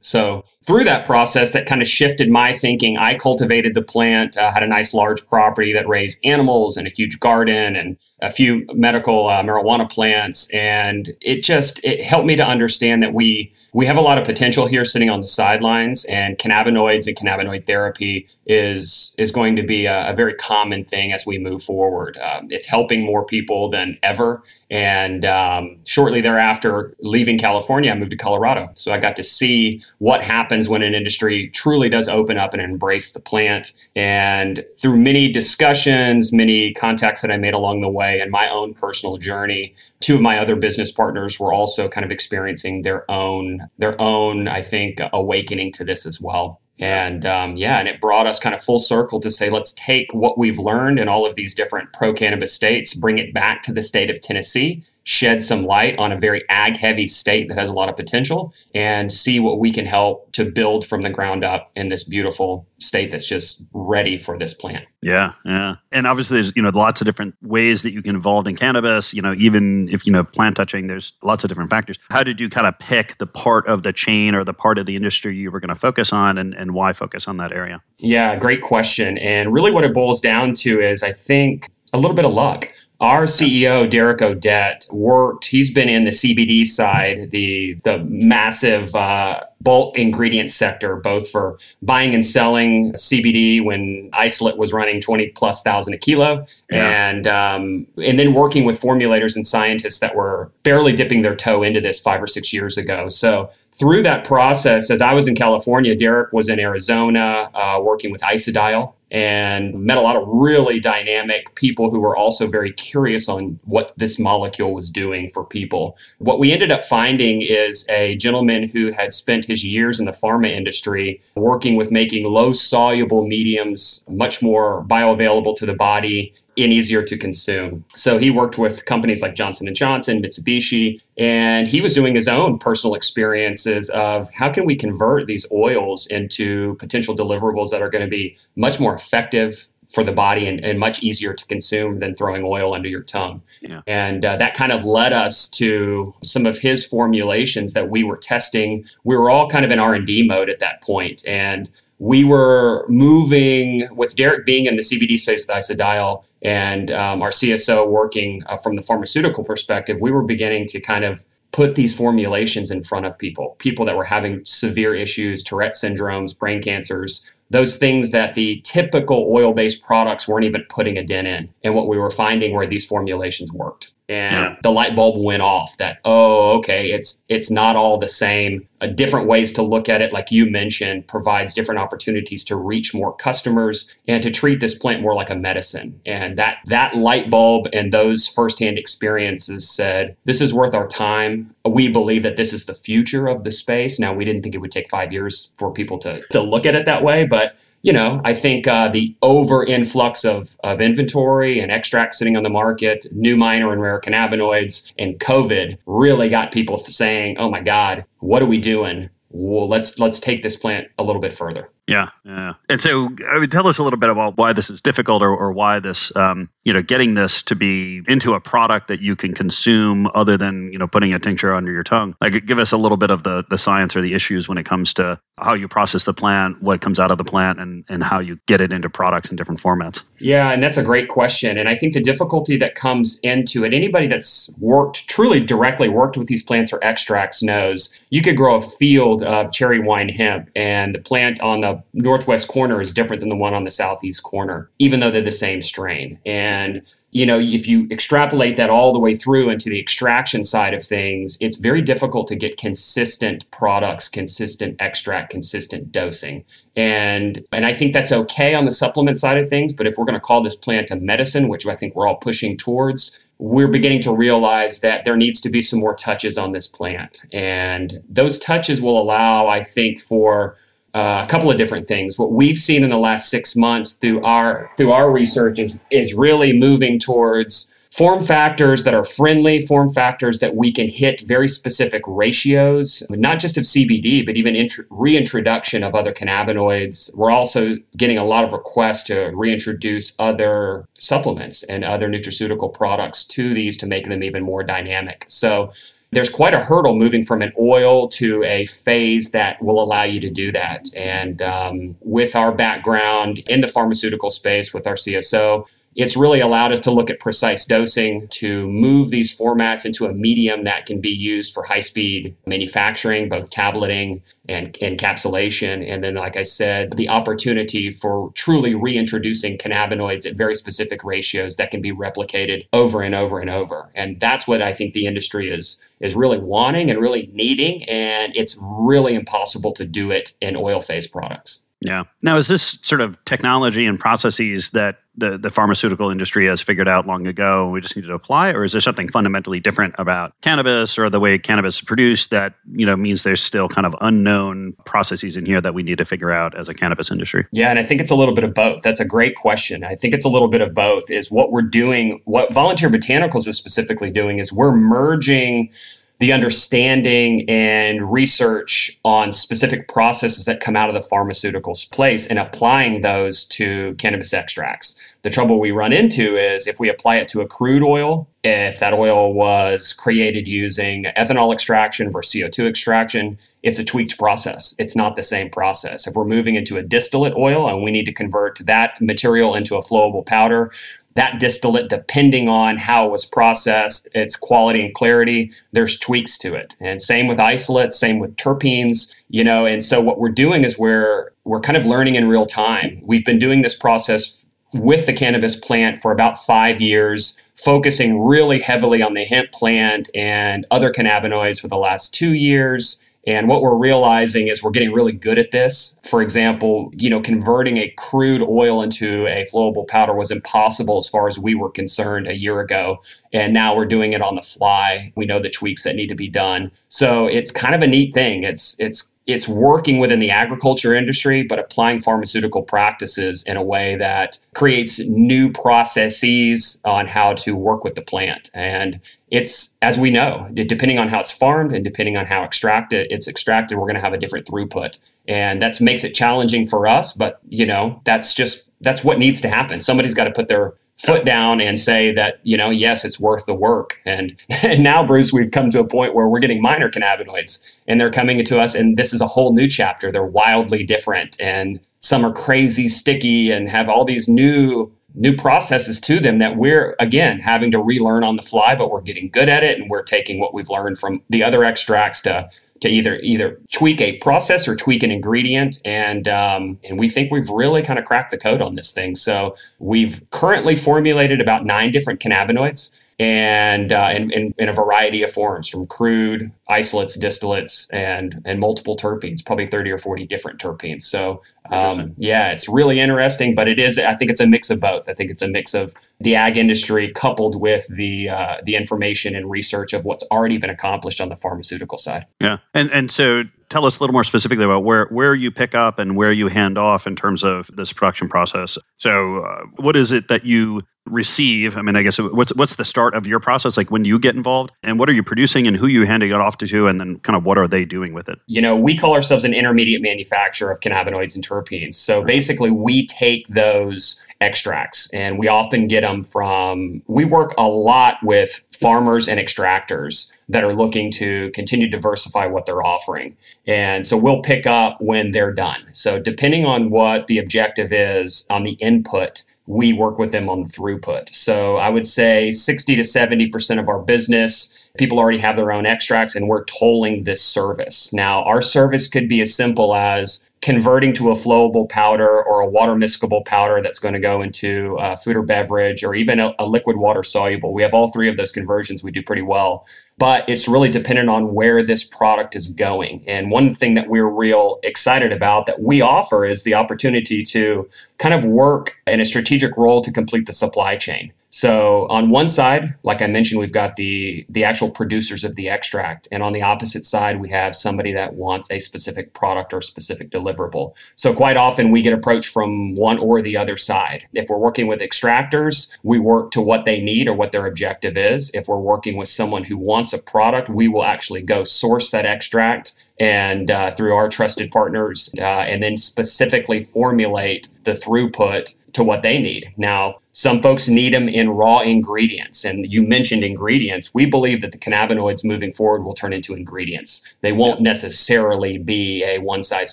So 0.00 0.44
through 0.66 0.84
that 0.84 1.06
process, 1.06 1.52
that 1.52 1.64
kind 1.64 1.80
of 1.80 1.88
shifted 1.88 2.30
my 2.30 2.52
thinking. 2.52 2.98
I 2.98 3.14
cultivated 3.14 3.74
the 3.74 3.82
plant, 3.82 4.36
uh, 4.36 4.52
had 4.52 4.62
a 4.62 4.66
nice 4.66 4.92
large 4.92 5.26
property 5.26 5.72
that 5.72 5.88
raised 5.88 6.18
animals 6.22 6.76
and 6.76 6.86
a 6.86 6.90
huge 6.90 7.18
garden 7.18 7.74
and 7.74 7.96
a 8.20 8.30
few 8.30 8.66
medical 8.74 9.28
uh, 9.28 9.42
marijuana 9.42 9.90
plants, 9.90 10.50
and 10.50 11.16
it 11.22 11.42
just 11.42 11.82
it 11.82 12.02
helped 12.02 12.26
me 12.26 12.36
to 12.36 12.46
understand 12.46 13.02
that 13.02 13.14
we 13.14 13.54
we 13.72 13.86
have 13.86 13.96
a 13.96 14.02
lot 14.02 14.18
of 14.18 14.24
potential 14.24 14.66
here 14.66 14.84
sitting 14.84 15.08
on 15.08 15.22
the 15.22 15.26
sidelines, 15.26 16.04
and 16.04 16.36
cannabinoids 16.36 17.06
and 17.06 17.16
cannabinoid 17.16 17.66
therapy 17.66 18.28
is 18.50 19.14
is 19.16 19.30
going 19.30 19.54
to 19.54 19.62
be 19.62 19.86
a, 19.86 20.10
a 20.10 20.12
very 20.12 20.34
common 20.34 20.84
thing 20.84 21.12
as 21.12 21.24
we 21.24 21.38
move 21.38 21.62
forward. 21.62 22.18
Um, 22.18 22.48
it's 22.50 22.66
helping 22.66 23.04
more 23.04 23.24
people 23.24 23.68
than 23.68 23.96
ever. 24.02 24.42
And 24.70 25.24
um, 25.24 25.78
shortly 25.84 26.20
thereafter, 26.20 26.92
leaving 26.98 27.38
California, 27.38 27.92
I 27.92 27.94
moved 27.94 28.10
to 28.10 28.16
Colorado. 28.16 28.68
So 28.74 28.92
I 28.92 28.98
got 28.98 29.14
to 29.16 29.22
see 29.22 29.80
what 29.98 30.24
happens 30.24 30.68
when 30.68 30.82
an 30.82 30.94
industry 30.94 31.48
truly 31.50 31.88
does 31.88 32.08
open 32.08 32.38
up 32.38 32.52
and 32.52 32.60
embrace 32.60 33.12
the 33.12 33.20
plant. 33.20 33.72
And 33.94 34.64
through 34.76 34.98
many 34.98 35.30
discussions, 35.30 36.32
many 36.32 36.72
contacts 36.74 37.22
that 37.22 37.30
I 37.30 37.36
made 37.36 37.54
along 37.54 37.82
the 37.82 37.88
way, 37.88 38.20
and 38.20 38.32
my 38.32 38.48
own 38.48 38.74
personal 38.74 39.16
journey, 39.16 39.74
two 40.00 40.16
of 40.16 40.20
my 40.20 40.38
other 40.38 40.56
business 40.56 40.90
partners 40.90 41.38
were 41.38 41.52
also 41.52 41.88
kind 41.88 42.04
of 42.04 42.10
experiencing 42.10 42.82
their 42.82 43.08
own 43.08 43.68
their 43.78 44.00
own, 44.00 44.48
I 44.48 44.62
think, 44.62 45.00
awakening 45.12 45.70
to 45.72 45.84
this 45.84 46.04
as 46.04 46.20
well. 46.20 46.60
And 46.82 47.26
um, 47.26 47.56
yeah, 47.56 47.78
and 47.78 47.88
it 47.88 48.00
brought 48.00 48.26
us 48.26 48.40
kind 48.40 48.54
of 48.54 48.62
full 48.62 48.78
circle 48.78 49.20
to 49.20 49.30
say, 49.30 49.50
let's 49.50 49.72
take 49.72 50.12
what 50.12 50.38
we've 50.38 50.58
learned 50.58 50.98
in 50.98 51.08
all 51.08 51.26
of 51.26 51.36
these 51.36 51.54
different 51.54 51.92
pro 51.92 52.12
cannabis 52.12 52.52
states, 52.52 52.94
bring 52.94 53.18
it 53.18 53.34
back 53.34 53.62
to 53.64 53.72
the 53.72 53.82
state 53.82 54.10
of 54.10 54.20
Tennessee, 54.20 54.82
shed 55.10 55.42
some 55.42 55.64
light 55.64 55.98
on 55.98 56.12
a 56.12 56.16
very 56.16 56.48
ag 56.48 56.76
heavy 56.76 57.04
state 57.04 57.48
that 57.48 57.58
has 57.58 57.68
a 57.68 57.72
lot 57.72 57.88
of 57.88 57.96
potential, 57.96 58.54
and 58.76 59.10
see 59.10 59.40
what 59.40 59.58
we 59.58 59.72
can 59.72 59.84
help 59.84 60.30
to 60.30 60.44
build 60.44 60.86
from 60.86 61.02
the 61.02 61.10
ground 61.10 61.44
up 61.44 61.72
in 61.74 61.88
this 61.88 62.04
beautiful 62.04 62.64
state 62.78 63.10
that's 63.10 63.26
just 63.26 63.64
ready 63.74 64.16
for 64.16 64.38
this 64.38 64.54
plant. 64.54 64.86
Yeah, 65.02 65.32
yeah. 65.44 65.74
And 65.90 66.06
obviously 66.06 66.36
there's, 66.36 66.54
you 66.54 66.62
know, 66.62 66.70
lots 66.72 67.00
of 67.00 67.06
different 67.06 67.34
ways 67.42 67.82
that 67.82 67.90
you 67.90 68.02
get 68.02 68.14
involved 68.14 68.46
in 68.46 68.54
cannabis, 68.54 69.12
you 69.12 69.20
know, 69.20 69.34
even 69.36 69.88
if, 69.88 70.06
you 70.06 70.12
know, 70.12 70.22
plant 70.22 70.56
touching, 70.56 70.86
there's 70.86 71.12
lots 71.24 71.42
of 71.42 71.48
different 71.48 71.70
factors. 71.70 71.98
How 72.08 72.22
did 72.22 72.40
you 72.40 72.48
kind 72.48 72.68
of 72.68 72.78
pick 72.78 73.18
the 73.18 73.26
part 73.26 73.66
of 73.66 73.82
the 73.82 73.92
chain 73.92 74.36
or 74.36 74.44
the 74.44 74.54
part 74.54 74.78
of 74.78 74.86
the 74.86 74.94
industry 74.94 75.36
you 75.36 75.50
were 75.50 75.58
going 75.58 75.70
to 75.70 75.74
focus 75.74 76.12
on 76.12 76.38
and, 76.38 76.54
and 76.54 76.72
why 76.72 76.92
focus 76.92 77.26
on 77.26 77.38
that 77.38 77.52
area? 77.52 77.82
Yeah, 77.98 78.36
great 78.36 78.62
question. 78.62 79.18
And 79.18 79.52
really 79.52 79.72
what 79.72 79.82
it 79.82 79.92
boils 79.92 80.20
down 80.20 80.54
to 80.54 80.80
is 80.80 81.02
I 81.02 81.10
think 81.10 81.68
a 81.92 81.98
little 81.98 82.14
bit 82.14 82.24
of 82.24 82.32
luck. 82.32 82.68
Our 83.00 83.22
CEO, 83.22 83.88
Derek 83.88 84.20
Odette, 84.20 84.86
worked, 84.92 85.46
he's 85.46 85.72
been 85.72 85.88
in 85.88 86.04
the 86.04 86.10
CBD 86.10 86.66
side, 86.66 87.30
the, 87.30 87.74
the 87.82 88.04
massive 88.04 88.94
uh, 88.94 89.40
bulk 89.62 89.98
ingredient 89.98 90.50
sector, 90.50 90.96
both 90.96 91.30
for 91.30 91.58
buying 91.80 92.12
and 92.12 92.24
selling 92.24 92.92
CBD 92.92 93.64
when 93.64 94.10
isolate 94.12 94.58
was 94.58 94.74
running 94.74 95.00
20 95.00 95.28
plus 95.28 95.62
thousand 95.62 95.94
a 95.94 95.98
kilo, 95.98 96.44
yeah. 96.70 97.08
and, 97.08 97.26
um, 97.26 97.86
and 98.04 98.18
then 98.18 98.34
working 98.34 98.64
with 98.64 98.78
formulators 98.78 99.34
and 99.34 99.46
scientists 99.46 100.00
that 100.00 100.14
were 100.14 100.52
barely 100.62 100.92
dipping 100.92 101.22
their 101.22 101.36
toe 101.36 101.62
into 101.62 101.80
this 101.80 101.98
five 102.00 102.22
or 102.22 102.26
six 102.26 102.52
years 102.52 102.76
ago. 102.76 103.08
So 103.08 103.50
through 103.72 104.02
that 104.02 104.24
process, 104.24 104.90
as 104.90 105.00
I 105.00 105.14
was 105.14 105.26
in 105.26 105.34
California, 105.34 105.96
Derek 105.96 106.34
was 106.34 106.50
in 106.50 106.60
Arizona 106.60 107.50
uh, 107.54 107.80
working 107.82 108.10
with 108.10 108.20
Isodiol, 108.20 108.92
and 109.10 109.74
met 109.74 109.98
a 109.98 110.00
lot 110.00 110.16
of 110.16 110.26
really 110.26 110.78
dynamic 110.78 111.54
people 111.54 111.90
who 111.90 112.00
were 112.00 112.16
also 112.16 112.46
very 112.46 112.72
curious 112.72 113.28
on 113.28 113.58
what 113.64 113.92
this 113.96 114.18
molecule 114.18 114.72
was 114.72 114.88
doing 114.88 115.28
for 115.30 115.44
people. 115.44 115.96
What 116.18 116.38
we 116.38 116.52
ended 116.52 116.70
up 116.70 116.84
finding 116.84 117.42
is 117.42 117.86
a 117.88 118.16
gentleman 118.16 118.68
who 118.68 118.92
had 118.92 119.12
spent 119.12 119.44
his 119.44 119.64
years 119.64 119.98
in 119.98 120.06
the 120.06 120.12
pharma 120.12 120.50
industry 120.50 121.20
working 121.34 121.76
with 121.76 121.90
making 121.90 122.24
low 122.24 122.52
soluble 122.52 123.26
mediums 123.26 124.06
much 124.08 124.42
more 124.42 124.84
bioavailable 124.84 125.56
to 125.56 125.66
the 125.66 125.74
body 125.74 126.32
and 126.58 126.72
easier 126.72 127.02
to 127.02 127.16
consume. 127.16 127.84
So 127.94 128.18
he 128.18 128.30
worked 128.30 128.58
with 128.58 128.84
companies 128.84 129.22
like 129.22 129.34
Johnson 129.34 129.66
and 129.66 129.76
Johnson, 129.76 130.22
Mitsubishi, 130.22 131.00
and 131.16 131.68
he 131.68 131.80
was 131.80 131.94
doing 131.94 132.14
his 132.14 132.28
own 132.28 132.58
personal 132.58 132.94
experiences 132.94 133.88
of 133.90 134.32
how 134.32 134.50
can 134.50 134.66
we 134.66 134.74
convert 134.74 135.26
these 135.26 135.46
oils 135.52 136.06
into 136.08 136.74
potential 136.76 137.14
deliverables 137.14 137.70
that 137.70 137.82
are 137.82 137.90
going 137.90 138.04
to 138.04 138.10
be 138.10 138.36
much 138.56 138.80
more 138.80 138.94
effective 138.94 139.68
for 139.90 140.04
the 140.04 140.12
body 140.12 140.46
and, 140.46 140.64
and, 140.64 140.78
much 140.78 141.02
easier 141.02 141.34
to 141.34 141.44
consume 141.46 141.98
than 141.98 142.14
throwing 142.14 142.44
oil 142.44 142.74
under 142.74 142.88
your 142.88 143.02
tongue. 143.02 143.42
Yeah. 143.60 143.82
And 143.88 144.24
uh, 144.24 144.36
that 144.36 144.54
kind 144.54 144.70
of 144.70 144.84
led 144.84 145.12
us 145.12 145.48
to 145.48 146.14
some 146.22 146.46
of 146.46 146.58
his 146.58 146.86
formulations 146.86 147.72
that 147.72 147.90
we 147.90 148.04
were 148.04 148.16
testing. 148.16 148.84
We 149.02 149.16
were 149.16 149.30
all 149.30 149.48
kind 149.48 149.64
of 149.64 149.70
in 149.72 149.80
R&D 149.80 150.28
mode 150.28 150.48
at 150.48 150.60
that 150.60 150.80
point 150.80 151.26
and 151.26 151.68
we 151.98 152.24
were 152.24 152.86
moving 152.88 153.86
with 153.94 154.16
Derek 154.16 154.46
being 154.46 154.64
in 154.64 154.76
the 154.76 154.82
CBD 154.82 155.18
space 155.18 155.46
with 155.46 155.54
Isodiol 155.54 156.24
and 156.42 156.90
um, 156.90 157.20
our 157.20 157.28
CSO 157.28 157.88
working 157.88 158.42
uh, 158.46 158.56
from 158.56 158.74
the 158.74 158.82
pharmaceutical 158.82 159.44
perspective, 159.44 159.98
we 160.00 160.10
were 160.10 160.22
beginning 160.22 160.66
to 160.68 160.80
kind 160.80 161.04
of 161.04 161.24
put 161.52 161.74
these 161.74 161.94
formulations 161.94 162.70
in 162.70 162.82
front 162.82 163.04
of 163.04 163.18
people, 163.18 163.56
people 163.58 163.84
that 163.84 163.96
were 163.96 164.04
having 164.04 164.42
severe 164.46 164.94
issues, 164.94 165.42
Tourette 165.42 165.72
syndromes, 165.72 166.36
brain 166.36 166.62
cancers, 166.62 167.30
those 167.50 167.76
things 167.76 168.12
that 168.12 168.32
the 168.32 168.60
typical 168.64 169.28
oil 169.30 169.52
based 169.52 169.82
products 169.82 170.26
weren't 170.26 170.44
even 170.44 170.64
putting 170.68 170.96
a 170.96 171.04
dent 171.04 171.26
in. 171.26 171.52
And 171.64 171.74
what 171.74 171.88
we 171.88 171.98
were 171.98 172.10
finding 172.10 172.52
were 172.52 172.66
these 172.66 172.86
formulations 172.86 173.52
worked. 173.52 173.92
And 174.08 174.34
yeah. 174.34 174.56
the 174.64 174.72
light 174.72 174.96
bulb 174.96 175.22
went 175.22 175.40
off 175.40 175.76
that 175.76 175.98
oh 176.04 176.58
okay 176.58 176.90
it's 176.90 177.24
it's 177.28 177.48
not 177.48 177.76
all 177.76 177.96
the 177.96 178.08
same. 178.08 178.66
Uh, 178.80 178.88
different 178.88 179.28
ways 179.28 179.52
to 179.52 179.62
look 179.62 179.88
at 179.88 180.00
it 180.00 180.12
like 180.12 180.32
you 180.32 180.50
mentioned 180.50 181.06
provides 181.06 181.54
different 181.54 181.78
opportunities 181.78 182.42
to 182.44 182.56
reach 182.56 182.92
more 182.92 183.14
customers 183.16 183.94
and 184.08 184.20
to 184.22 184.30
treat 184.30 184.58
this 184.58 184.74
plant 184.74 185.00
more 185.00 185.14
like 185.14 185.30
a 185.30 185.36
medicine. 185.36 186.00
And 186.06 186.36
that 186.38 186.58
that 186.64 186.96
light 186.96 187.30
bulb 187.30 187.68
and 187.72 187.92
those 187.92 188.26
firsthand 188.26 188.78
experiences 188.78 189.70
said 189.70 190.16
this 190.24 190.40
is 190.40 190.52
worth 190.52 190.74
our 190.74 190.88
time. 190.88 191.54
We 191.64 191.86
believe 191.86 192.24
that 192.24 192.36
this 192.36 192.52
is 192.52 192.64
the 192.64 192.74
future 192.74 193.28
of 193.28 193.44
the 193.44 193.52
space. 193.52 194.00
Now 194.00 194.12
we 194.12 194.24
didn't 194.24 194.42
think 194.42 194.56
it 194.56 194.58
would 194.58 194.72
take 194.72 194.90
five 194.90 195.12
years 195.12 195.52
for 195.56 195.72
people 195.72 195.98
to 195.98 196.20
to 196.32 196.40
look 196.40 196.66
at 196.66 196.74
it 196.74 196.84
that 196.86 197.04
way 197.04 197.26
but 197.26 197.39
you 197.82 197.92
know, 197.92 198.20
I 198.24 198.34
think 198.34 198.66
uh, 198.66 198.88
the 198.88 199.14
over 199.22 199.64
influx 199.64 200.24
of, 200.24 200.56
of 200.64 200.80
inventory 200.80 201.60
and 201.60 201.72
extracts 201.72 202.18
sitting 202.18 202.36
on 202.36 202.42
the 202.42 202.50
market, 202.50 203.06
new 203.12 203.36
minor 203.36 203.72
and 203.72 203.80
rare 203.80 204.00
cannabinoids, 204.00 204.92
and 204.98 205.18
COVID 205.18 205.78
really 205.86 206.28
got 206.28 206.52
people 206.52 206.78
saying, 206.78 207.36
oh 207.38 207.50
my 207.50 207.60
God, 207.60 208.04
what 208.18 208.42
are 208.42 208.46
we 208.46 208.58
doing? 208.58 209.08
Well, 209.30 209.68
let's 209.68 209.98
let's 209.98 210.20
take 210.20 210.42
this 210.42 210.56
plant 210.56 210.88
a 210.98 211.04
little 211.04 211.22
bit 211.22 211.32
further. 211.32 211.70
Yeah, 211.90 212.10
yeah. 212.24 212.54
And 212.68 212.80
so, 212.80 213.08
I 213.28 213.40
mean, 213.40 213.50
tell 213.50 213.66
us 213.66 213.78
a 213.78 213.82
little 213.82 213.98
bit 213.98 214.10
about 214.10 214.36
why 214.36 214.52
this 214.52 214.70
is 214.70 214.80
difficult, 214.80 215.22
or, 215.22 215.30
or 215.30 215.52
why 215.52 215.80
this, 215.80 216.14
um, 216.14 216.48
you 216.64 216.72
know, 216.72 216.82
getting 216.82 217.14
this 217.14 217.42
to 217.42 217.56
be 217.56 218.02
into 218.06 218.34
a 218.34 218.40
product 218.40 218.86
that 218.88 219.00
you 219.00 219.16
can 219.16 219.34
consume, 219.34 220.08
other 220.14 220.36
than 220.36 220.72
you 220.72 220.78
know 220.78 220.86
putting 220.86 221.12
a 221.12 221.18
tincture 221.18 221.52
under 221.52 221.72
your 221.72 221.82
tongue. 221.82 222.14
Like, 222.20 222.46
give 222.46 222.60
us 222.60 222.70
a 222.70 222.76
little 222.76 222.96
bit 222.96 223.10
of 223.10 223.24
the 223.24 223.44
the 223.50 223.58
science 223.58 223.96
or 223.96 224.00
the 224.02 224.14
issues 224.14 224.48
when 224.48 224.56
it 224.56 224.64
comes 224.64 224.94
to 224.94 225.18
how 225.38 225.54
you 225.54 225.66
process 225.66 226.04
the 226.04 226.14
plant, 226.14 226.62
what 226.62 226.80
comes 226.80 227.00
out 227.00 227.10
of 227.10 227.18
the 227.18 227.24
plant, 227.24 227.58
and 227.58 227.84
and 227.88 228.04
how 228.04 228.20
you 228.20 228.38
get 228.46 228.60
it 228.60 228.72
into 228.72 228.88
products 228.88 229.30
in 229.30 229.36
different 229.36 229.60
formats. 229.60 230.04
Yeah, 230.18 230.52
and 230.52 230.62
that's 230.62 230.76
a 230.76 230.84
great 230.84 231.08
question. 231.08 231.58
And 231.58 231.68
I 231.68 231.74
think 231.74 231.94
the 231.94 232.00
difficulty 232.00 232.56
that 232.58 232.76
comes 232.76 233.18
into 233.24 233.64
it, 233.64 233.74
anybody 233.74 234.06
that's 234.06 234.54
worked 234.60 235.08
truly 235.08 235.40
directly 235.40 235.88
worked 235.88 236.16
with 236.16 236.28
these 236.28 236.42
plants 236.42 236.72
or 236.72 236.78
extracts 236.84 237.42
knows 237.42 238.06
you 238.10 238.22
could 238.22 238.36
grow 238.36 238.54
a 238.54 238.60
field 238.60 239.24
of 239.24 239.50
cherry 239.50 239.80
wine 239.80 240.08
hemp, 240.08 240.50
and 240.54 240.94
the 240.94 241.00
plant 241.00 241.40
on 241.40 241.62
the 241.62 241.79
northwest 241.92 242.48
corner 242.48 242.80
is 242.80 242.92
different 242.92 243.20
than 243.20 243.28
the 243.28 243.36
one 243.36 243.54
on 243.54 243.64
the 243.64 243.70
southeast 243.70 244.22
corner, 244.22 244.70
even 244.78 245.00
though 245.00 245.10
they're 245.10 245.22
the 245.22 245.32
same 245.32 245.62
strain. 245.62 246.18
And 246.26 246.82
you 247.12 247.26
know, 247.26 247.40
if 247.40 247.66
you 247.66 247.88
extrapolate 247.90 248.56
that 248.56 248.70
all 248.70 248.92
the 248.92 248.98
way 249.00 249.16
through 249.16 249.50
into 249.50 249.68
the 249.68 249.80
extraction 249.80 250.44
side 250.44 250.74
of 250.74 250.82
things, 250.82 251.36
it's 251.40 251.56
very 251.56 251.82
difficult 251.82 252.28
to 252.28 252.36
get 252.36 252.56
consistent 252.56 253.50
products, 253.50 254.08
consistent 254.08 254.76
extract, 254.80 255.30
consistent 255.30 255.90
dosing. 255.90 256.44
And 256.76 257.44
and 257.52 257.66
I 257.66 257.74
think 257.74 257.92
that's 257.92 258.12
okay 258.12 258.54
on 258.54 258.64
the 258.64 258.72
supplement 258.72 259.18
side 259.18 259.38
of 259.38 259.48
things, 259.48 259.72
but 259.72 259.86
if 259.86 259.98
we're 259.98 260.04
going 260.04 260.14
to 260.14 260.20
call 260.20 260.42
this 260.42 260.54
plant 260.54 260.90
a 260.90 260.96
medicine, 260.96 261.48
which 261.48 261.66
I 261.66 261.74
think 261.74 261.96
we're 261.96 262.06
all 262.06 262.16
pushing 262.16 262.56
towards, 262.56 263.18
we're 263.38 263.68
beginning 263.68 264.02
to 264.02 264.14
realize 264.14 264.80
that 264.80 265.04
there 265.04 265.16
needs 265.16 265.40
to 265.40 265.48
be 265.48 265.62
some 265.62 265.80
more 265.80 265.94
touches 265.94 266.36
on 266.38 266.50
this 266.50 266.66
plant. 266.66 267.22
And 267.32 268.02
those 268.08 268.38
touches 268.38 268.80
will 268.82 269.00
allow, 269.00 269.48
I 269.48 269.62
think, 269.62 269.98
for 269.98 270.56
uh, 270.94 271.22
a 271.24 271.30
couple 271.30 271.50
of 271.50 271.56
different 271.56 271.86
things. 271.86 272.18
What 272.18 272.32
we've 272.32 272.58
seen 272.58 272.82
in 272.82 272.90
the 272.90 272.98
last 272.98 273.30
six 273.30 273.56
months 273.56 273.94
through 273.94 274.22
our 274.22 274.70
through 274.76 274.92
our 274.92 275.12
research 275.12 275.58
is 275.58 275.80
is 275.90 276.14
really 276.14 276.52
moving 276.52 276.98
towards 276.98 277.76
form 277.92 278.22
factors 278.22 278.84
that 278.84 278.94
are 278.94 279.04
friendly, 279.04 279.60
form 279.60 279.92
factors 279.92 280.38
that 280.38 280.54
we 280.54 280.72
can 280.72 280.88
hit 280.88 281.22
very 281.22 281.48
specific 281.48 282.02
ratios, 282.06 283.02
not 283.10 283.38
just 283.38 283.58
of 283.58 283.64
CBD, 283.64 284.24
but 284.24 284.36
even 284.36 284.54
int- 284.54 284.86
reintroduction 284.90 285.82
of 285.82 285.94
other 285.94 286.12
cannabinoids. 286.12 287.14
We're 287.16 287.32
also 287.32 287.76
getting 287.96 288.18
a 288.18 288.24
lot 288.24 288.44
of 288.44 288.52
requests 288.52 289.04
to 289.04 289.32
reintroduce 289.34 290.14
other 290.18 290.86
supplements 290.98 291.62
and 291.64 291.84
other 291.84 292.08
nutraceutical 292.08 292.72
products 292.72 293.24
to 293.24 293.52
these 293.52 293.76
to 293.78 293.86
make 293.86 294.06
them 294.06 294.22
even 294.22 294.44
more 294.44 294.62
dynamic. 294.62 295.24
So 295.26 295.70
there's 296.12 296.30
quite 296.30 296.54
a 296.54 296.58
hurdle 296.58 296.96
moving 296.96 297.22
from 297.22 297.40
an 297.40 297.52
oil 297.58 298.08
to 298.08 298.42
a 298.44 298.66
phase 298.66 299.30
that 299.30 299.62
will 299.62 299.82
allow 299.82 300.02
you 300.02 300.20
to 300.20 300.30
do 300.30 300.50
that. 300.52 300.88
And 300.94 301.40
um, 301.40 301.96
with 302.00 302.34
our 302.34 302.52
background 302.52 303.38
in 303.46 303.60
the 303.60 303.68
pharmaceutical 303.68 304.30
space 304.30 304.74
with 304.74 304.86
our 304.86 304.94
CSO, 304.94 305.70
it's 305.96 306.16
really 306.16 306.40
allowed 306.40 306.72
us 306.72 306.80
to 306.80 306.90
look 306.90 307.10
at 307.10 307.18
precise 307.18 307.66
dosing 307.66 308.28
to 308.28 308.68
move 308.68 309.10
these 309.10 309.36
formats 309.36 309.84
into 309.84 310.06
a 310.06 310.12
medium 310.12 310.64
that 310.64 310.86
can 310.86 311.00
be 311.00 311.10
used 311.10 311.52
for 311.52 311.64
high 311.64 311.80
speed 311.80 312.36
manufacturing, 312.46 313.28
both 313.28 313.50
tableting 313.50 314.22
and 314.48 314.72
encapsulation. 314.74 315.84
And 315.88 316.04
then, 316.04 316.14
like 316.14 316.36
I 316.36 316.44
said, 316.44 316.96
the 316.96 317.08
opportunity 317.08 317.90
for 317.90 318.30
truly 318.34 318.74
reintroducing 318.74 319.58
cannabinoids 319.58 320.26
at 320.26 320.36
very 320.36 320.54
specific 320.54 321.02
ratios 321.02 321.56
that 321.56 321.70
can 321.70 321.82
be 321.82 321.92
replicated 321.92 322.66
over 322.72 323.02
and 323.02 323.14
over 323.14 323.40
and 323.40 323.50
over. 323.50 323.90
And 323.94 324.20
that's 324.20 324.46
what 324.46 324.62
I 324.62 324.72
think 324.72 324.94
the 324.94 325.06
industry 325.06 325.50
is 325.50 325.84
is 325.98 326.14
really 326.14 326.38
wanting 326.38 326.90
and 326.90 327.00
really 327.00 327.30
needing. 327.32 327.84
And 327.84 328.34
it's 328.36 328.56
really 328.60 329.14
impossible 329.14 329.72
to 329.72 329.84
do 329.84 330.10
it 330.10 330.32
in 330.40 330.56
oil 330.56 330.80
phase 330.80 331.06
products. 331.06 331.66
Yeah. 331.80 332.04
Now, 332.22 332.36
is 332.36 332.48
this 332.48 332.78
sort 332.82 333.00
of 333.00 333.22
technology 333.24 333.86
and 333.86 333.98
processes 333.98 334.70
that 334.70 334.98
the, 335.16 335.38
the 335.38 335.50
pharmaceutical 335.50 336.10
industry 336.10 336.46
has 336.46 336.60
figured 336.60 336.88
out 336.88 337.06
long 337.06 337.26
ago 337.26 337.64
and 337.64 337.72
we 337.72 337.80
just 337.80 337.96
need 337.96 338.04
to 338.04 338.14
apply, 338.14 338.50
or 338.50 338.64
is 338.64 338.72
there 338.72 338.80
something 338.80 339.08
fundamentally 339.08 339.60
different 339.60 339.94
about 339.98 340.32
cannabis 340.42 340.98
or 340.98 341.10
the 341.10 341.20
way 341.20 341.38
cannabis 341.38 341.76
is 341.76 341.80
produced 341.80 342.30
that 342.30 342.54
you 342.72 342.86
know 342.86 342.96
means 342.96 343.22
there's 343.22 343.42
still 343.42 343.68
kind 343.68 343.86
of 343.86 343.94
unknown 344.00 344.74
processes 344.84 345.36
in 345.36 345.46
here 345.46 345.60
that 345.60 345.74
we 345.74 345.82
need 345.82 345.98
to 345.98 346.04
figure 346.04 346.30
out 346.30 346.54
as 346.54 346.68
a 346.68 346.74
cannabis 346.74 347.10
industry? 347.10 347.46
Yeah, 347.50 347.70
and 347.70 347.78
I 347.78 347.82
think 347.82 348.00
it's 348.00 348.10
a 348.10 348.14
little 348.14 348.34
bit 348.34 348.44
of 348.44 348.54
both. 348.54 348.82
That's 348.82 349.00
a 349.00 349.04
great 349.04 349.34
question. 349.36 349.84
I 349.84 349.94
think 349.94 350.14
it's 350.14 350.24
a 350.24 350.28
little 350.28 350.48
bit 350.48 350.60
of 350.60 350.74
both. 350.74 351.10
Is 351.10 351.30
what 351.30 351.50
we're 351.50 351.62
doing, 351.62 352.20
what 352.24 352.52
Volunteer 352.52 352.90
Botanicals 352.90 353.48
is 353.48 353.56
specifically 353.56 354.10
doing, 354.10 354.38
is 354.38 354.52
we're 354.52 354.74
merging 354.74 355.72
the 356.20 356.34
understanding 356.34 357.48
and 357.48 358.12
research 358.12 359.00
on 359.06 359.32
specific 359.32 359.88
processes 359.88 360.44
that 360.44 360.60
come 360.60 360.76
out 360.76 360.90
of 360.90 360.94
the 360.94 361.08
pharmaceuticals 361.08 361.90
place 361.90 362.26
and 362.26 362.38
applying 362.38 363.00
those 363.00 363.46
to 363.46 363.94
cannabis 363.94 364.34
extracts. 364.34 365.16
The 365.22 365.30
trouble 365.30 365.58
we 365.58 365.70
run 365.70 365.94
into 365.94 366.36
is 366.36 366.66
if 366.66 366.78
we 366.78 366.90
apply 366.90 367.16
it 367.16 367.28
to 367.28 367.40
a 367.40 367.46
crude 367.46 367.82
oil, 367.82 368.28
if 368.44 368.80
that 368.80 368.92
oil 368.92 369.32
was 369.32 369.94
created 369.94 370.46
using 370.46 371.04
ethanol 371.16 371.54
extraction 371.54 372.12
versus 372.12 372.34
CO2 372.34 372.68
extraction, 372.68 373.38
it's 373.62 373.78
a 373.78 373.84
tweaked 373.84 374.18
process. 374.18 374.74
It's 374.78 374.96
not 374.96 375.16
the 375.16 375.22
same 375.22 375.48
process. 375.48 376.06
If 376.06 376.14
we're 376.14 376.24
moving 376.24 376.54
into 376.54 376.76
a 376.76 376.82
distillate 376.82 377.34
oil 377.34 377.66
and 377.66 377.82
we 377.82 377.90
need 377.90 378.04
to 378.06 378.12
convert 378.12 378.58
that 378.58 379.00
material 379.00 379.54
into 379.54 379.76
a 379.76 379.82
flowable 379.82 380.24
powder, 380.24 380.70
that 381.14 381.40
distillate, 381.40 381.88
depending 381.88 382.48
on 382.48 382.78
how 382.78 383.06
it 383.06 383.10
was 383.10 383.26
processed, 383.26 384.08
its 384.14 384.36
quality 384.36 384.84
and 384.84 384.94
clarity, 384.94 385.50
there's 385.72 385.98
tweaks 385.98 386.38
to 386.38 386.54
it. 386.54 386.74
And 386.80 387.02
same 387.02 387.26
with 387.26 387.40
isolates, 387.40 387.98
same 387.98 388.18
with 388.18 388.36
terpenes, 388.36 389.12
you 389.28 389.42
know. 389.42 389.66
And 389.66 389.84
so 389.84 390.00
what 390.00 390.20
we're 390.20 390.28
doing 390.28 390.64
is 390.64 390.78
we're 390.78 391.32
we're 391.44 391.60
kind 391.60 391.76
of 391.76 391.86
learning 391.86 392.14
in 392.14 392.28
real 392.28 392.46
time. 392.46 393.00
We've 393.02 393.24
been 393.24 393.38
doing 393.38 393.62
this 393.62 393.74
process 393.74 394.46
with 394.72 395.06
the 395.06 395.12
cannabis 395.12 395.56
plant 395.56 395.98
for 395.98 396.12
about 396.12 396.38
five 396.38 396.80
years, 396.80 397.40
focusing 397.56 398.22
really 398.22 398.60
heavily 398.60 399.02
on 399.02 399.14
the 399.14 399.24
hemp 399.24 399.50
plant 399.50 400.08
and 400.14 400.64
other 400.70 400.92
cannabinoids 400.92 401.60
for 401.60 401.66
the 401.66 401.76
last 401.76 402.14
two 402.14 402.34
years 402.34 403.04
and 403.26 403.48
what 403.48 403.60
we're 403.60 403.76
realizing 403.76 404.48
is 404.48 404.62
we're 404.62 404.70
getting 404.70 404.92
really 404.92 405.12
good 405.12 405.38
at 405.38 405.50
this. 405.50 406.00
For 406.08 406.22
example, 406.22 406.90
you 406.94 407.10
know, 407.10 407.20
converting 407.20 407.76
a 407.76 407.92
crude 407.98 408.42
oil 408.42 408.82
into 408.82 409.26
a 409.26 409.44
flowable 409.52 409.86
powder 409.86 410.14
was 410.14 410.30
impossible 410.30 410.96
as 410.96 411.08
far 411.08 411.26
as 411.26 411.38
we 411.38 411.54
were 411.54 411.70
concerned 411.70 412.28
a 412.28 412.36
year 412.36 412.60
ago. 412.60 413.02
And 413.32 413.52
now 413.52 413.76
we're 413.76 413.86
doing 413.86 414.14
it 414.14 414.22
on 414.22 414.36
the 414.36 414.42
fly. 414.42 415.12
We 415.16 415.26
know 415.26 415.38
the 415.38 415.50
tweaks 415.50 415.84
that 415.84 415.96
need 415.96 416.08
to 416.08 416.14
be 416.14 416.28
done. 416.28 416.72
So 416.88 417.26
it's 417.26 417.50
kind 417.50 417.74
of 417.74 417.82
a 417.82 417.86
neat 417.86 418.14
thing. 418.14 418.42
It's 418.42 418.74
it's 418.80 419.09
it's 419.26 419.46
working 419.46 419.98
within 419.98 420.18
the 420.18 420.30
agriculture 420.30 420.94
industry, 420.94 421.42
but 421.42 421.58
applying 421.58 422.00
pharmaceutical 422.00 422.62
practices 422.62 423.42
in 423.44 423.56
a 423.56 423.62
way 423.62 423.96
that 423.96 424.38
creates 424.54 424.98
new 425.08 425.52
processes 425.52 426.80
on 426.84 427.06
how 427.06 427.34
to 427.34 427.54
work 427.54 427.84
with 427.84 427.94
the 427.94 428.02
plant. 428.02 428.50
And 428.54 428.98
it's, 429.30 429.76
as 429.82 429.98
we 429.98 430.10
know, 430.10 430.48
depending 430.54 430.98
on 430.98 431.08
how 431.08 431.20
it's 431.20 431.30
farmed 431.30 431.74
and 431.74 431.84
depending 431.84 432.16
on 432.16 432.26
how 432.26 432.42
extracted 432.42 433.06
it's 433.10 433.28
extracted, 433.28 433.78
we're 433.78 433.86
going 433.86 433.94
to 433.94 434.00
have 434.00 434.12
a 434.14 434.18
different 434.18 434.46
throughput. 434.46 434.98
And 435.28 435.62
that 435.62 435.80
makes 435.80 436.02
it 436.02 436.14
challenging 436.14 436.66
for 436.66 436.86
us, 436.86 437.12
but 437.12 437.40
you 437.50 437.66
know, 437.66 438.00
that's 438.04 438.34
just 438.34 438.70
that's 438.80 439.04
what 439.04 439.18
needs 439.18 439.40
to 439.42 439.48
happen. 439.48 439.80
Somebody's 439.80 440.14
got 440.14 440.24
to 440.24 440.32
put 440.32 440.48
their 440.48 440.74
foot 441.00 441.24
down 441.24 441.60
and 441.60 441.78
say 441.78 442.12
that 442.12 442.40
you 442.42 442.56
know 442.56 442.68
yes 442.68 443.04
it's 443.04 443.18
worth 443.18 443.46
the 443.46 443.54
work. 443.54 444.00
And 444.04 444.36
and 444.62 444.82
now 444.82 445.06
bruce 445.06 445.32
we've 445.32 445.50
come 445.50 445.70
to 445.70 445.80
a 445.80 445.86
point 445.86 446.14
where 446.14 446.28
we're 446.28 446.40
getting 446.40 446.60
minor 446.62 446.90
cannabinoids 446.90 447.80
and 447.88 448.00
they're 448.00 448.10
coming 448.10 448.44
to 448.44 448.60
us 448.60 448.74
and 448.74 448.96
this 448.96 449.12
is 449.12 449.20
a 449.20 449.26
whole 449.26 449.52
new 449.52 449.68
chapter. 449.68 450.12
They're 450.12 450.24
wildly 450.24 450.84
different 450.84 451.40
and 451.40 451.80
some 451.98 452.24
are 452.24 452.32
crazy 452.32 452.88
sticky 452.88 453.50
and 453.50 453.68
have 453.68 453.88
all 453.88 454.04
these 454.04 454.28
new 454.28 454.92
new 455.14 455.34
processes 455.34 455.98
to 456.00 456.20
them 456.20 456.38
that 456.38 456.56
we're 456.56 456.94
again 457.00 457.40
having 457.40 457.70
to 457.70 457.82
relearn 457.82 458.22
on 458.22 458.36
the 458.36 458.42
fly 458.42 458.76
but 458.76 458.90
we're 458.90 459.00
getting 459.00 459.28
good 459.28 459.48
at 459.48 459.64
it 459.64 459.78
and 459.80 459.90
we're 459.90 460.02
taking 460.02 460.38
what 460.38 460.54
we've 460.54 460.68
learned 460.68 460.98
from 460.98 461.20
the 461.30 461.42
other 461.42 461.64
extracts 461.64 462.20
to 462.20 462.48
to 462.80 462.88
either 462.88 463.16
either 463.22 463.60
tweak 463.70 464.00
a 464.00 464.16
process 464.18 464.66
or 464.66 464.74
tweak 464.74 465.02
an 465.02 465.10
ingredient, 465.10 465.78
and 465.84 466.26
um, 466.28 466.78
and 466.88 466.98
we 466.98 467.08
think 467.08 467.30
we've 467.30 467.50
really 467.50 467.82
kind 467.82 467.98
of 467.98 468.04
cracked 468.04 468.30
the 468.30 468.38
code 468.38 468.62
on 468.62 468.74
this 468.74 468.92
thing. 468.92 469.14
So 469.14 469.54
we've 469.78 470.22
currently 470.30 470.76
formulated 470.76 471.40
about 471.40 471.64
nine 471.64 471.92
different 471.92 472.20
cannabinoids 472.20 472.96
and 473.20 473.92
uh, 473.92 474.10
in, 474.14 474.30
in, 474.30 474.54
in, 474.56 474.70
a 474.70 474.72
variety 474.72 475.22
of 475.22 475.30
forms 475.30 475.68
from 475.68 475.86
crude 475.86 476.50
isolates 476.70 477.18
distillates 477.18 477.86
and 477.92 478.40
and 478.46 478.58
multiple 478.58 478.96
terpenes 478.96 479.44
probably 479.44 479.66
30 479.66 479.90
or 479.90 479.98
40 479.98 480.26
different 480.26 480.58
terpenes 480.58 481.02
so 481.02 481.42
um, 481.70 482.14
yeah 482.16 482.50
it's 482.50 482.68
really 482.68 483.00
interesting 483.00 483.54
but 483.54 483.68
it 483.68 483.78
is 483.78 483.98
i 483.98 484.14
think 484.14 484.30
it's 484.30 484.40
a 484.40 484.46
mix 484.46 484.70
of 484.70 484.80
both 484.80 485.08
i 485.08 485.14
think 485.14 485.30
it's 485.30 485.42
a 485.42 485.48
mix 485.48 485.74
of 485.74 485.94
the 486.20 486.34
ag 486.34 486.56
industry 486.56 487.12
coupled 487.12 487.60
with 487.60 487.86
the 487.88 488.28
uh, 488.28 488.56
the 488.64 488.76
information 488.76 489.34
and 489.34 489.50
research 489.50 489.92
of 489.92 490.04
what's 490.04 490.24
already 490.30 490.58
been 490.58 490.70
accomplished 490.70 491.20
on 491.20 491.28
the 491.28 491.36
pharmaceutical 491.36 491.98
side 491.98 492.26
yeah 492.40 492.58
and 492.74 492.90
and 492.90 493.10
so 493.10 493.44
tell 493.70 493.86
us 493.86 493.98
a 493.98 494.02
little 494.02 494.12
more 494.12 494.24
specifically 494.24 494.64
about 494.64 494.84
where 494.84 495.06
where 495.06 495.34
you 495.34 495.50
pick 495.50 495.74
up 495.74 495.98
and 495.98 496.16
where 496.16 496.32
you 496.32 496.48
hand 496.48 496.76
off 496.76 497.06
in 497.06 497.16
terms 497.16 497.42
of 497.42 497.70
this 497.74 497.92
production 497.92 498.28
process. 498.28 498.76
So, 498.96 499.44
uh, 499.44 499.62
what 499.76 499.96
is 499.96 500.12
it 500.12 500.28
that 500.28 500.44
you 500.44 500.82
receive? 501.06 501.76
I 501.76 501.82
mean, 501.82 501.96
I 501.96 502.02
guess 502.02 502.18
what's 502.18 502.54
what's 502.54 502.74
the 502.74 502.84
start 502.84 503.14
of 503.14 503.26
your 503.26 503.40
process? 503.40 503.76
Like 503.76 503.90
when 503.90 504.04
you 504.04 504.18
get 504.18 504.34
involved, 504.34 504.72
and 504.82 504.98
what 504.98 505.08
are 505.08 505.12
you 505.12 505.22
producing, 505.22 505.66
and 505.66 505.76
who 505.76 505.86
you 505.86 506.04
handing 506.04 506.30
it 506.30 506.34
off 506.34 506.58
to, 506.58 506.86
and 506.86 507.00
then 507.00 507.18
kind 507.20 507.36
of 507.36 507.44
what 507.44 507.56
are 507.56 507.68
they 507.68 507.84
doing 507.84 508.12
with 508.12 508.28
it? 508.28 508.38
You 508.46 508.60
know, 508.60 508.76
we 508.76 508.96
call 508.96 509.14
ourselves 509.14 509.44
an 509.44 509.54
intermediate 509.54 510.02
manufacturer 510.02 510.70
of 510.70 510.80
cannabinoids 510.80 511.34
and 511.34 511.42
terpenes. 511.62 511.94
So 511.94 512.22
basically, 512.22 512.70
we 512.70 513.06
take 513.06 513.46
those 513.48 514.20
extracts 514.40 515.12
and 515.12 515.38
we 515.38 515.48
often 515.48 515.86
get 515.86 516.00
them 516.00 516.22
from 516.22 517.02
we 517.06 517.24
work 517.24 517.52
a 517.58 517.68
lot 517.68 518.16
with 518.22 518.64
farmers 518.72 519.28
and 519.28 519.38
extractors 519.38 520.32
that 520.48 520.64
are 520.64 520.72
looking 520.72 521.10
to 521.10 521.50
continue 521.50 521.86
to 521.86 521.96
diversify 521.96 522.46
what 522.46 522.64
they're 522.64 522.82
offering. 522.82 523.36
And 523.66 524.06
so 524.06 524.16
we'll 524.16 524.40
pick 524.40 524.66
up 524.66 524.96
when 525.00 525.32
they're 525.32 525.52
done. 525.52 525.82
So 525.92 526.18
depending 526.18 526.64
on 526.64 526.90
what 526.90 527.26
the 527.26 527.38
objective 527.38 527.92
is 527.92 528.46
on 528.48 528.62
the 528.62 528.72
input 528.72 529.42
we 529.66 529.92
work 529.92 530.18
with 530.18 530.32
them 530.32 530.48
on 530.48 530.64
the 530.64 530.68
throughput. 530.68 531.32
So 531.32 531.76
i 531.76 531.88
would 531.88 532.06
say 532.06 532.50
60 532.50 532.96
to 532.96 533.02
70% 533.02 533.78
of 533.78 533.88
our 533.88 534.00
business 534.00 534.76
people 534.98 535.18
already 535.18 535.38
have 535.38 535.56
their 535.56 535.72
own 535.72 535.86
extracts 535.86 536.34
and 536.34 536.48
we're 536.48 536.64
tolling 536.64 537.24
this 537.24 537.42
service. 537.42 538.12
Now 538.12 538.42
our 538.44 538.60
service 538.60 539.06
could 539.06 539.28
be 539.28 539.40
as 539.40 539.54
simple 539.54 539.94
as 539.94 540.50
converting 540.62 541.12
to 541.14 541.30
a 541.30 541.34
flowable 541.34 541.88
powder 541.88 542.42
or 542.42 542.60
a 542.60 542.66
water 542.66 542.94
miscible 542.94 543.44
powder 543.44 543.80
that's 543.82 543.98
going 543.98 544.14
to 544.14 544.20
go 544.20 544.29
into 544.38 544.96
uh, 544.98 545.16
food 545.16 545.36
or 545.36 545.42
beverage 545.42 546.04
or 546.04 546.14
even 546.14 546.38
a, 546.38 546.54
a, 546.58 546.66
liquid 546.66 546.96
water 546.96 547.22
soluble. 547.22 547.74
We 547.74 547.82
have 547.82 547.92
all 547.92 548.12
three 548.12 548.28
of 548.28 548.36
those 548.36 548.52
conversions. 548.52 549.02
We 549.02 549.10
do 549.10 549.22
pretty 549.22 549.42
well, 549.42 549.84
but 550.18 550.48
it's 550.48 550.68
really 550.68 550.88
dependent 550.88 551.28
on 551.28 551.54
where 551.54 551.82
this 551.82 552.04
product 552.04 552.54
is 552.54 552.68
going. 552.68 553.24
And 553.26 553.50
one 553.50 553.72
thing 553.72 553.94
that 553.94 554.08
we're 554.08 554.28
real 554.28 554.78
excited 554.84 555.32
about 555.32 555.66
that 555.66 555.82
we 555.82 556.00
offer 556.00 556.44
is 556.44 556.62
the 556.62 556.74
opportunity 556.74 557.42
to 557.44 557.88
kind 558.18 558.34
of 558.34 558.44
work 558.44 558.96
in 559.06 559.20
a 559.20 559.24
strategic 559.24 559.76
role 559.76 560.00
to 560.02 560.12
complete 560.12 560.46
the 560.46 560.52
supply 560.52 560.96
chain. 560.96 561.32
So 561.50 562.06
on 562.08 562.30
one 562.30 562.48
side, 562.48 562.94
like 563.02 563.20
I 563.22 563.26
mentioned, 563.26 563.60
we've 563.60 563.72
got 563.72 563.96
the 563.96 564.46
the 564.48 564.62
actual 564.62 564.88
producers 564.88 565.42
of 565.42 565.56
the 565.56 565.68
extract, 565.68 566.28
and 566.30 566.44
on 566.44 566.52
the 566.52 566.62
opposite 566.62 567.04
side, 567.04 567.40
we 567.40 567.48
have 567.50 567.74
somebody 567.74 568.12
that 568.12 568.34
wants 568.34 568.70
a 568.70 568.78
specific 568.78 569.34
product 569.34 569.74
or 569.74 569.80
specific 569.80 570.30
deliverable. 570.30 570.96
So 571.16 571.34
quite 571.34 571.56
often 571.56 571.90
we 571.90 572.02
get 572.02 572.12
approached 572.12 572.52
from 572.52 572.94
one 572.94 573.18
or 573.18 573.42
the 573.42 573.56
other 573.56 573.76
side. 573.76 574.28
If 574.32 574.48
we're 574.48 574.58
working 574.58 574.86
with 574.86 575.00
extractors, 575.00 575.98
we 576.04 576.20
work 576.20 576.52
to 576.52 576.60
what 576.60 576.84
they 576.84 577.00
need 577.00 577.26
or 577.26 577.34
what 577.34 577.50
their 577.50 577.66
objective 577.66 578.16
is. 578.16 578.52
If 578.54 578.68
we're 578.68 578.78
working 578.78 579.16
with 579.16 579.28
someone 579.28 579.64
who 579.64 579.76
wants 579.76 580.12
a 580.12 580.18
product, 580.18 580.68
we 580.68 580.86
will 580.86 581.04
actually 581.04 581.42
go 581.42 581.64
source 581.64 582.10
that 582.10 582.24
extract 582.24 583.08
and 583.18 583.70
uh, 583.70 583.90
through 583.90 584.14
our 584.14 584.28
trusted 584.28 584.70
partners, 584.70 585.30
uh, 585.38 585.42
and 585.42 585.82
then 585.82 585.96
specifically 585.96 586.80
formulate 586.80 587.68
the 587.84 587.92
throughput 587.92 588.74
to 588.92 589.04
what 589.04 589.22
they 589.22 589.38
need. 589.38 589.72
Now, 589.76 590.16
some 590.32 590.62
folks 590.62 590.88
need 590.88 591.12
them 591.12 591.28
in 591.28 591.50
raw 591.50 591.80
ingredients. 591.80 592.64
And 592.64 592.90
you 592.90 593.02
mentioned 593.02 593.42
ingredients. 593.42 594.14
We 594.14 594.26
believe 594.26 594.60
that 594.60 594.70
the 594.70 594.78
cannabinoids 594.78 595.44
moving 595.44 595.72
forward 595.72 596.04
will 596.04 596.14
turn 596.14 596.32
into 596.32 596.54
ingredients. 596.54 597.22
They 597.40 597.52
won't 597.52 597.80
necessarily 597.80 598.78
be 598.78 599.24
a 599.24 599.38
one 599.38 599.62
size 599.62 599.92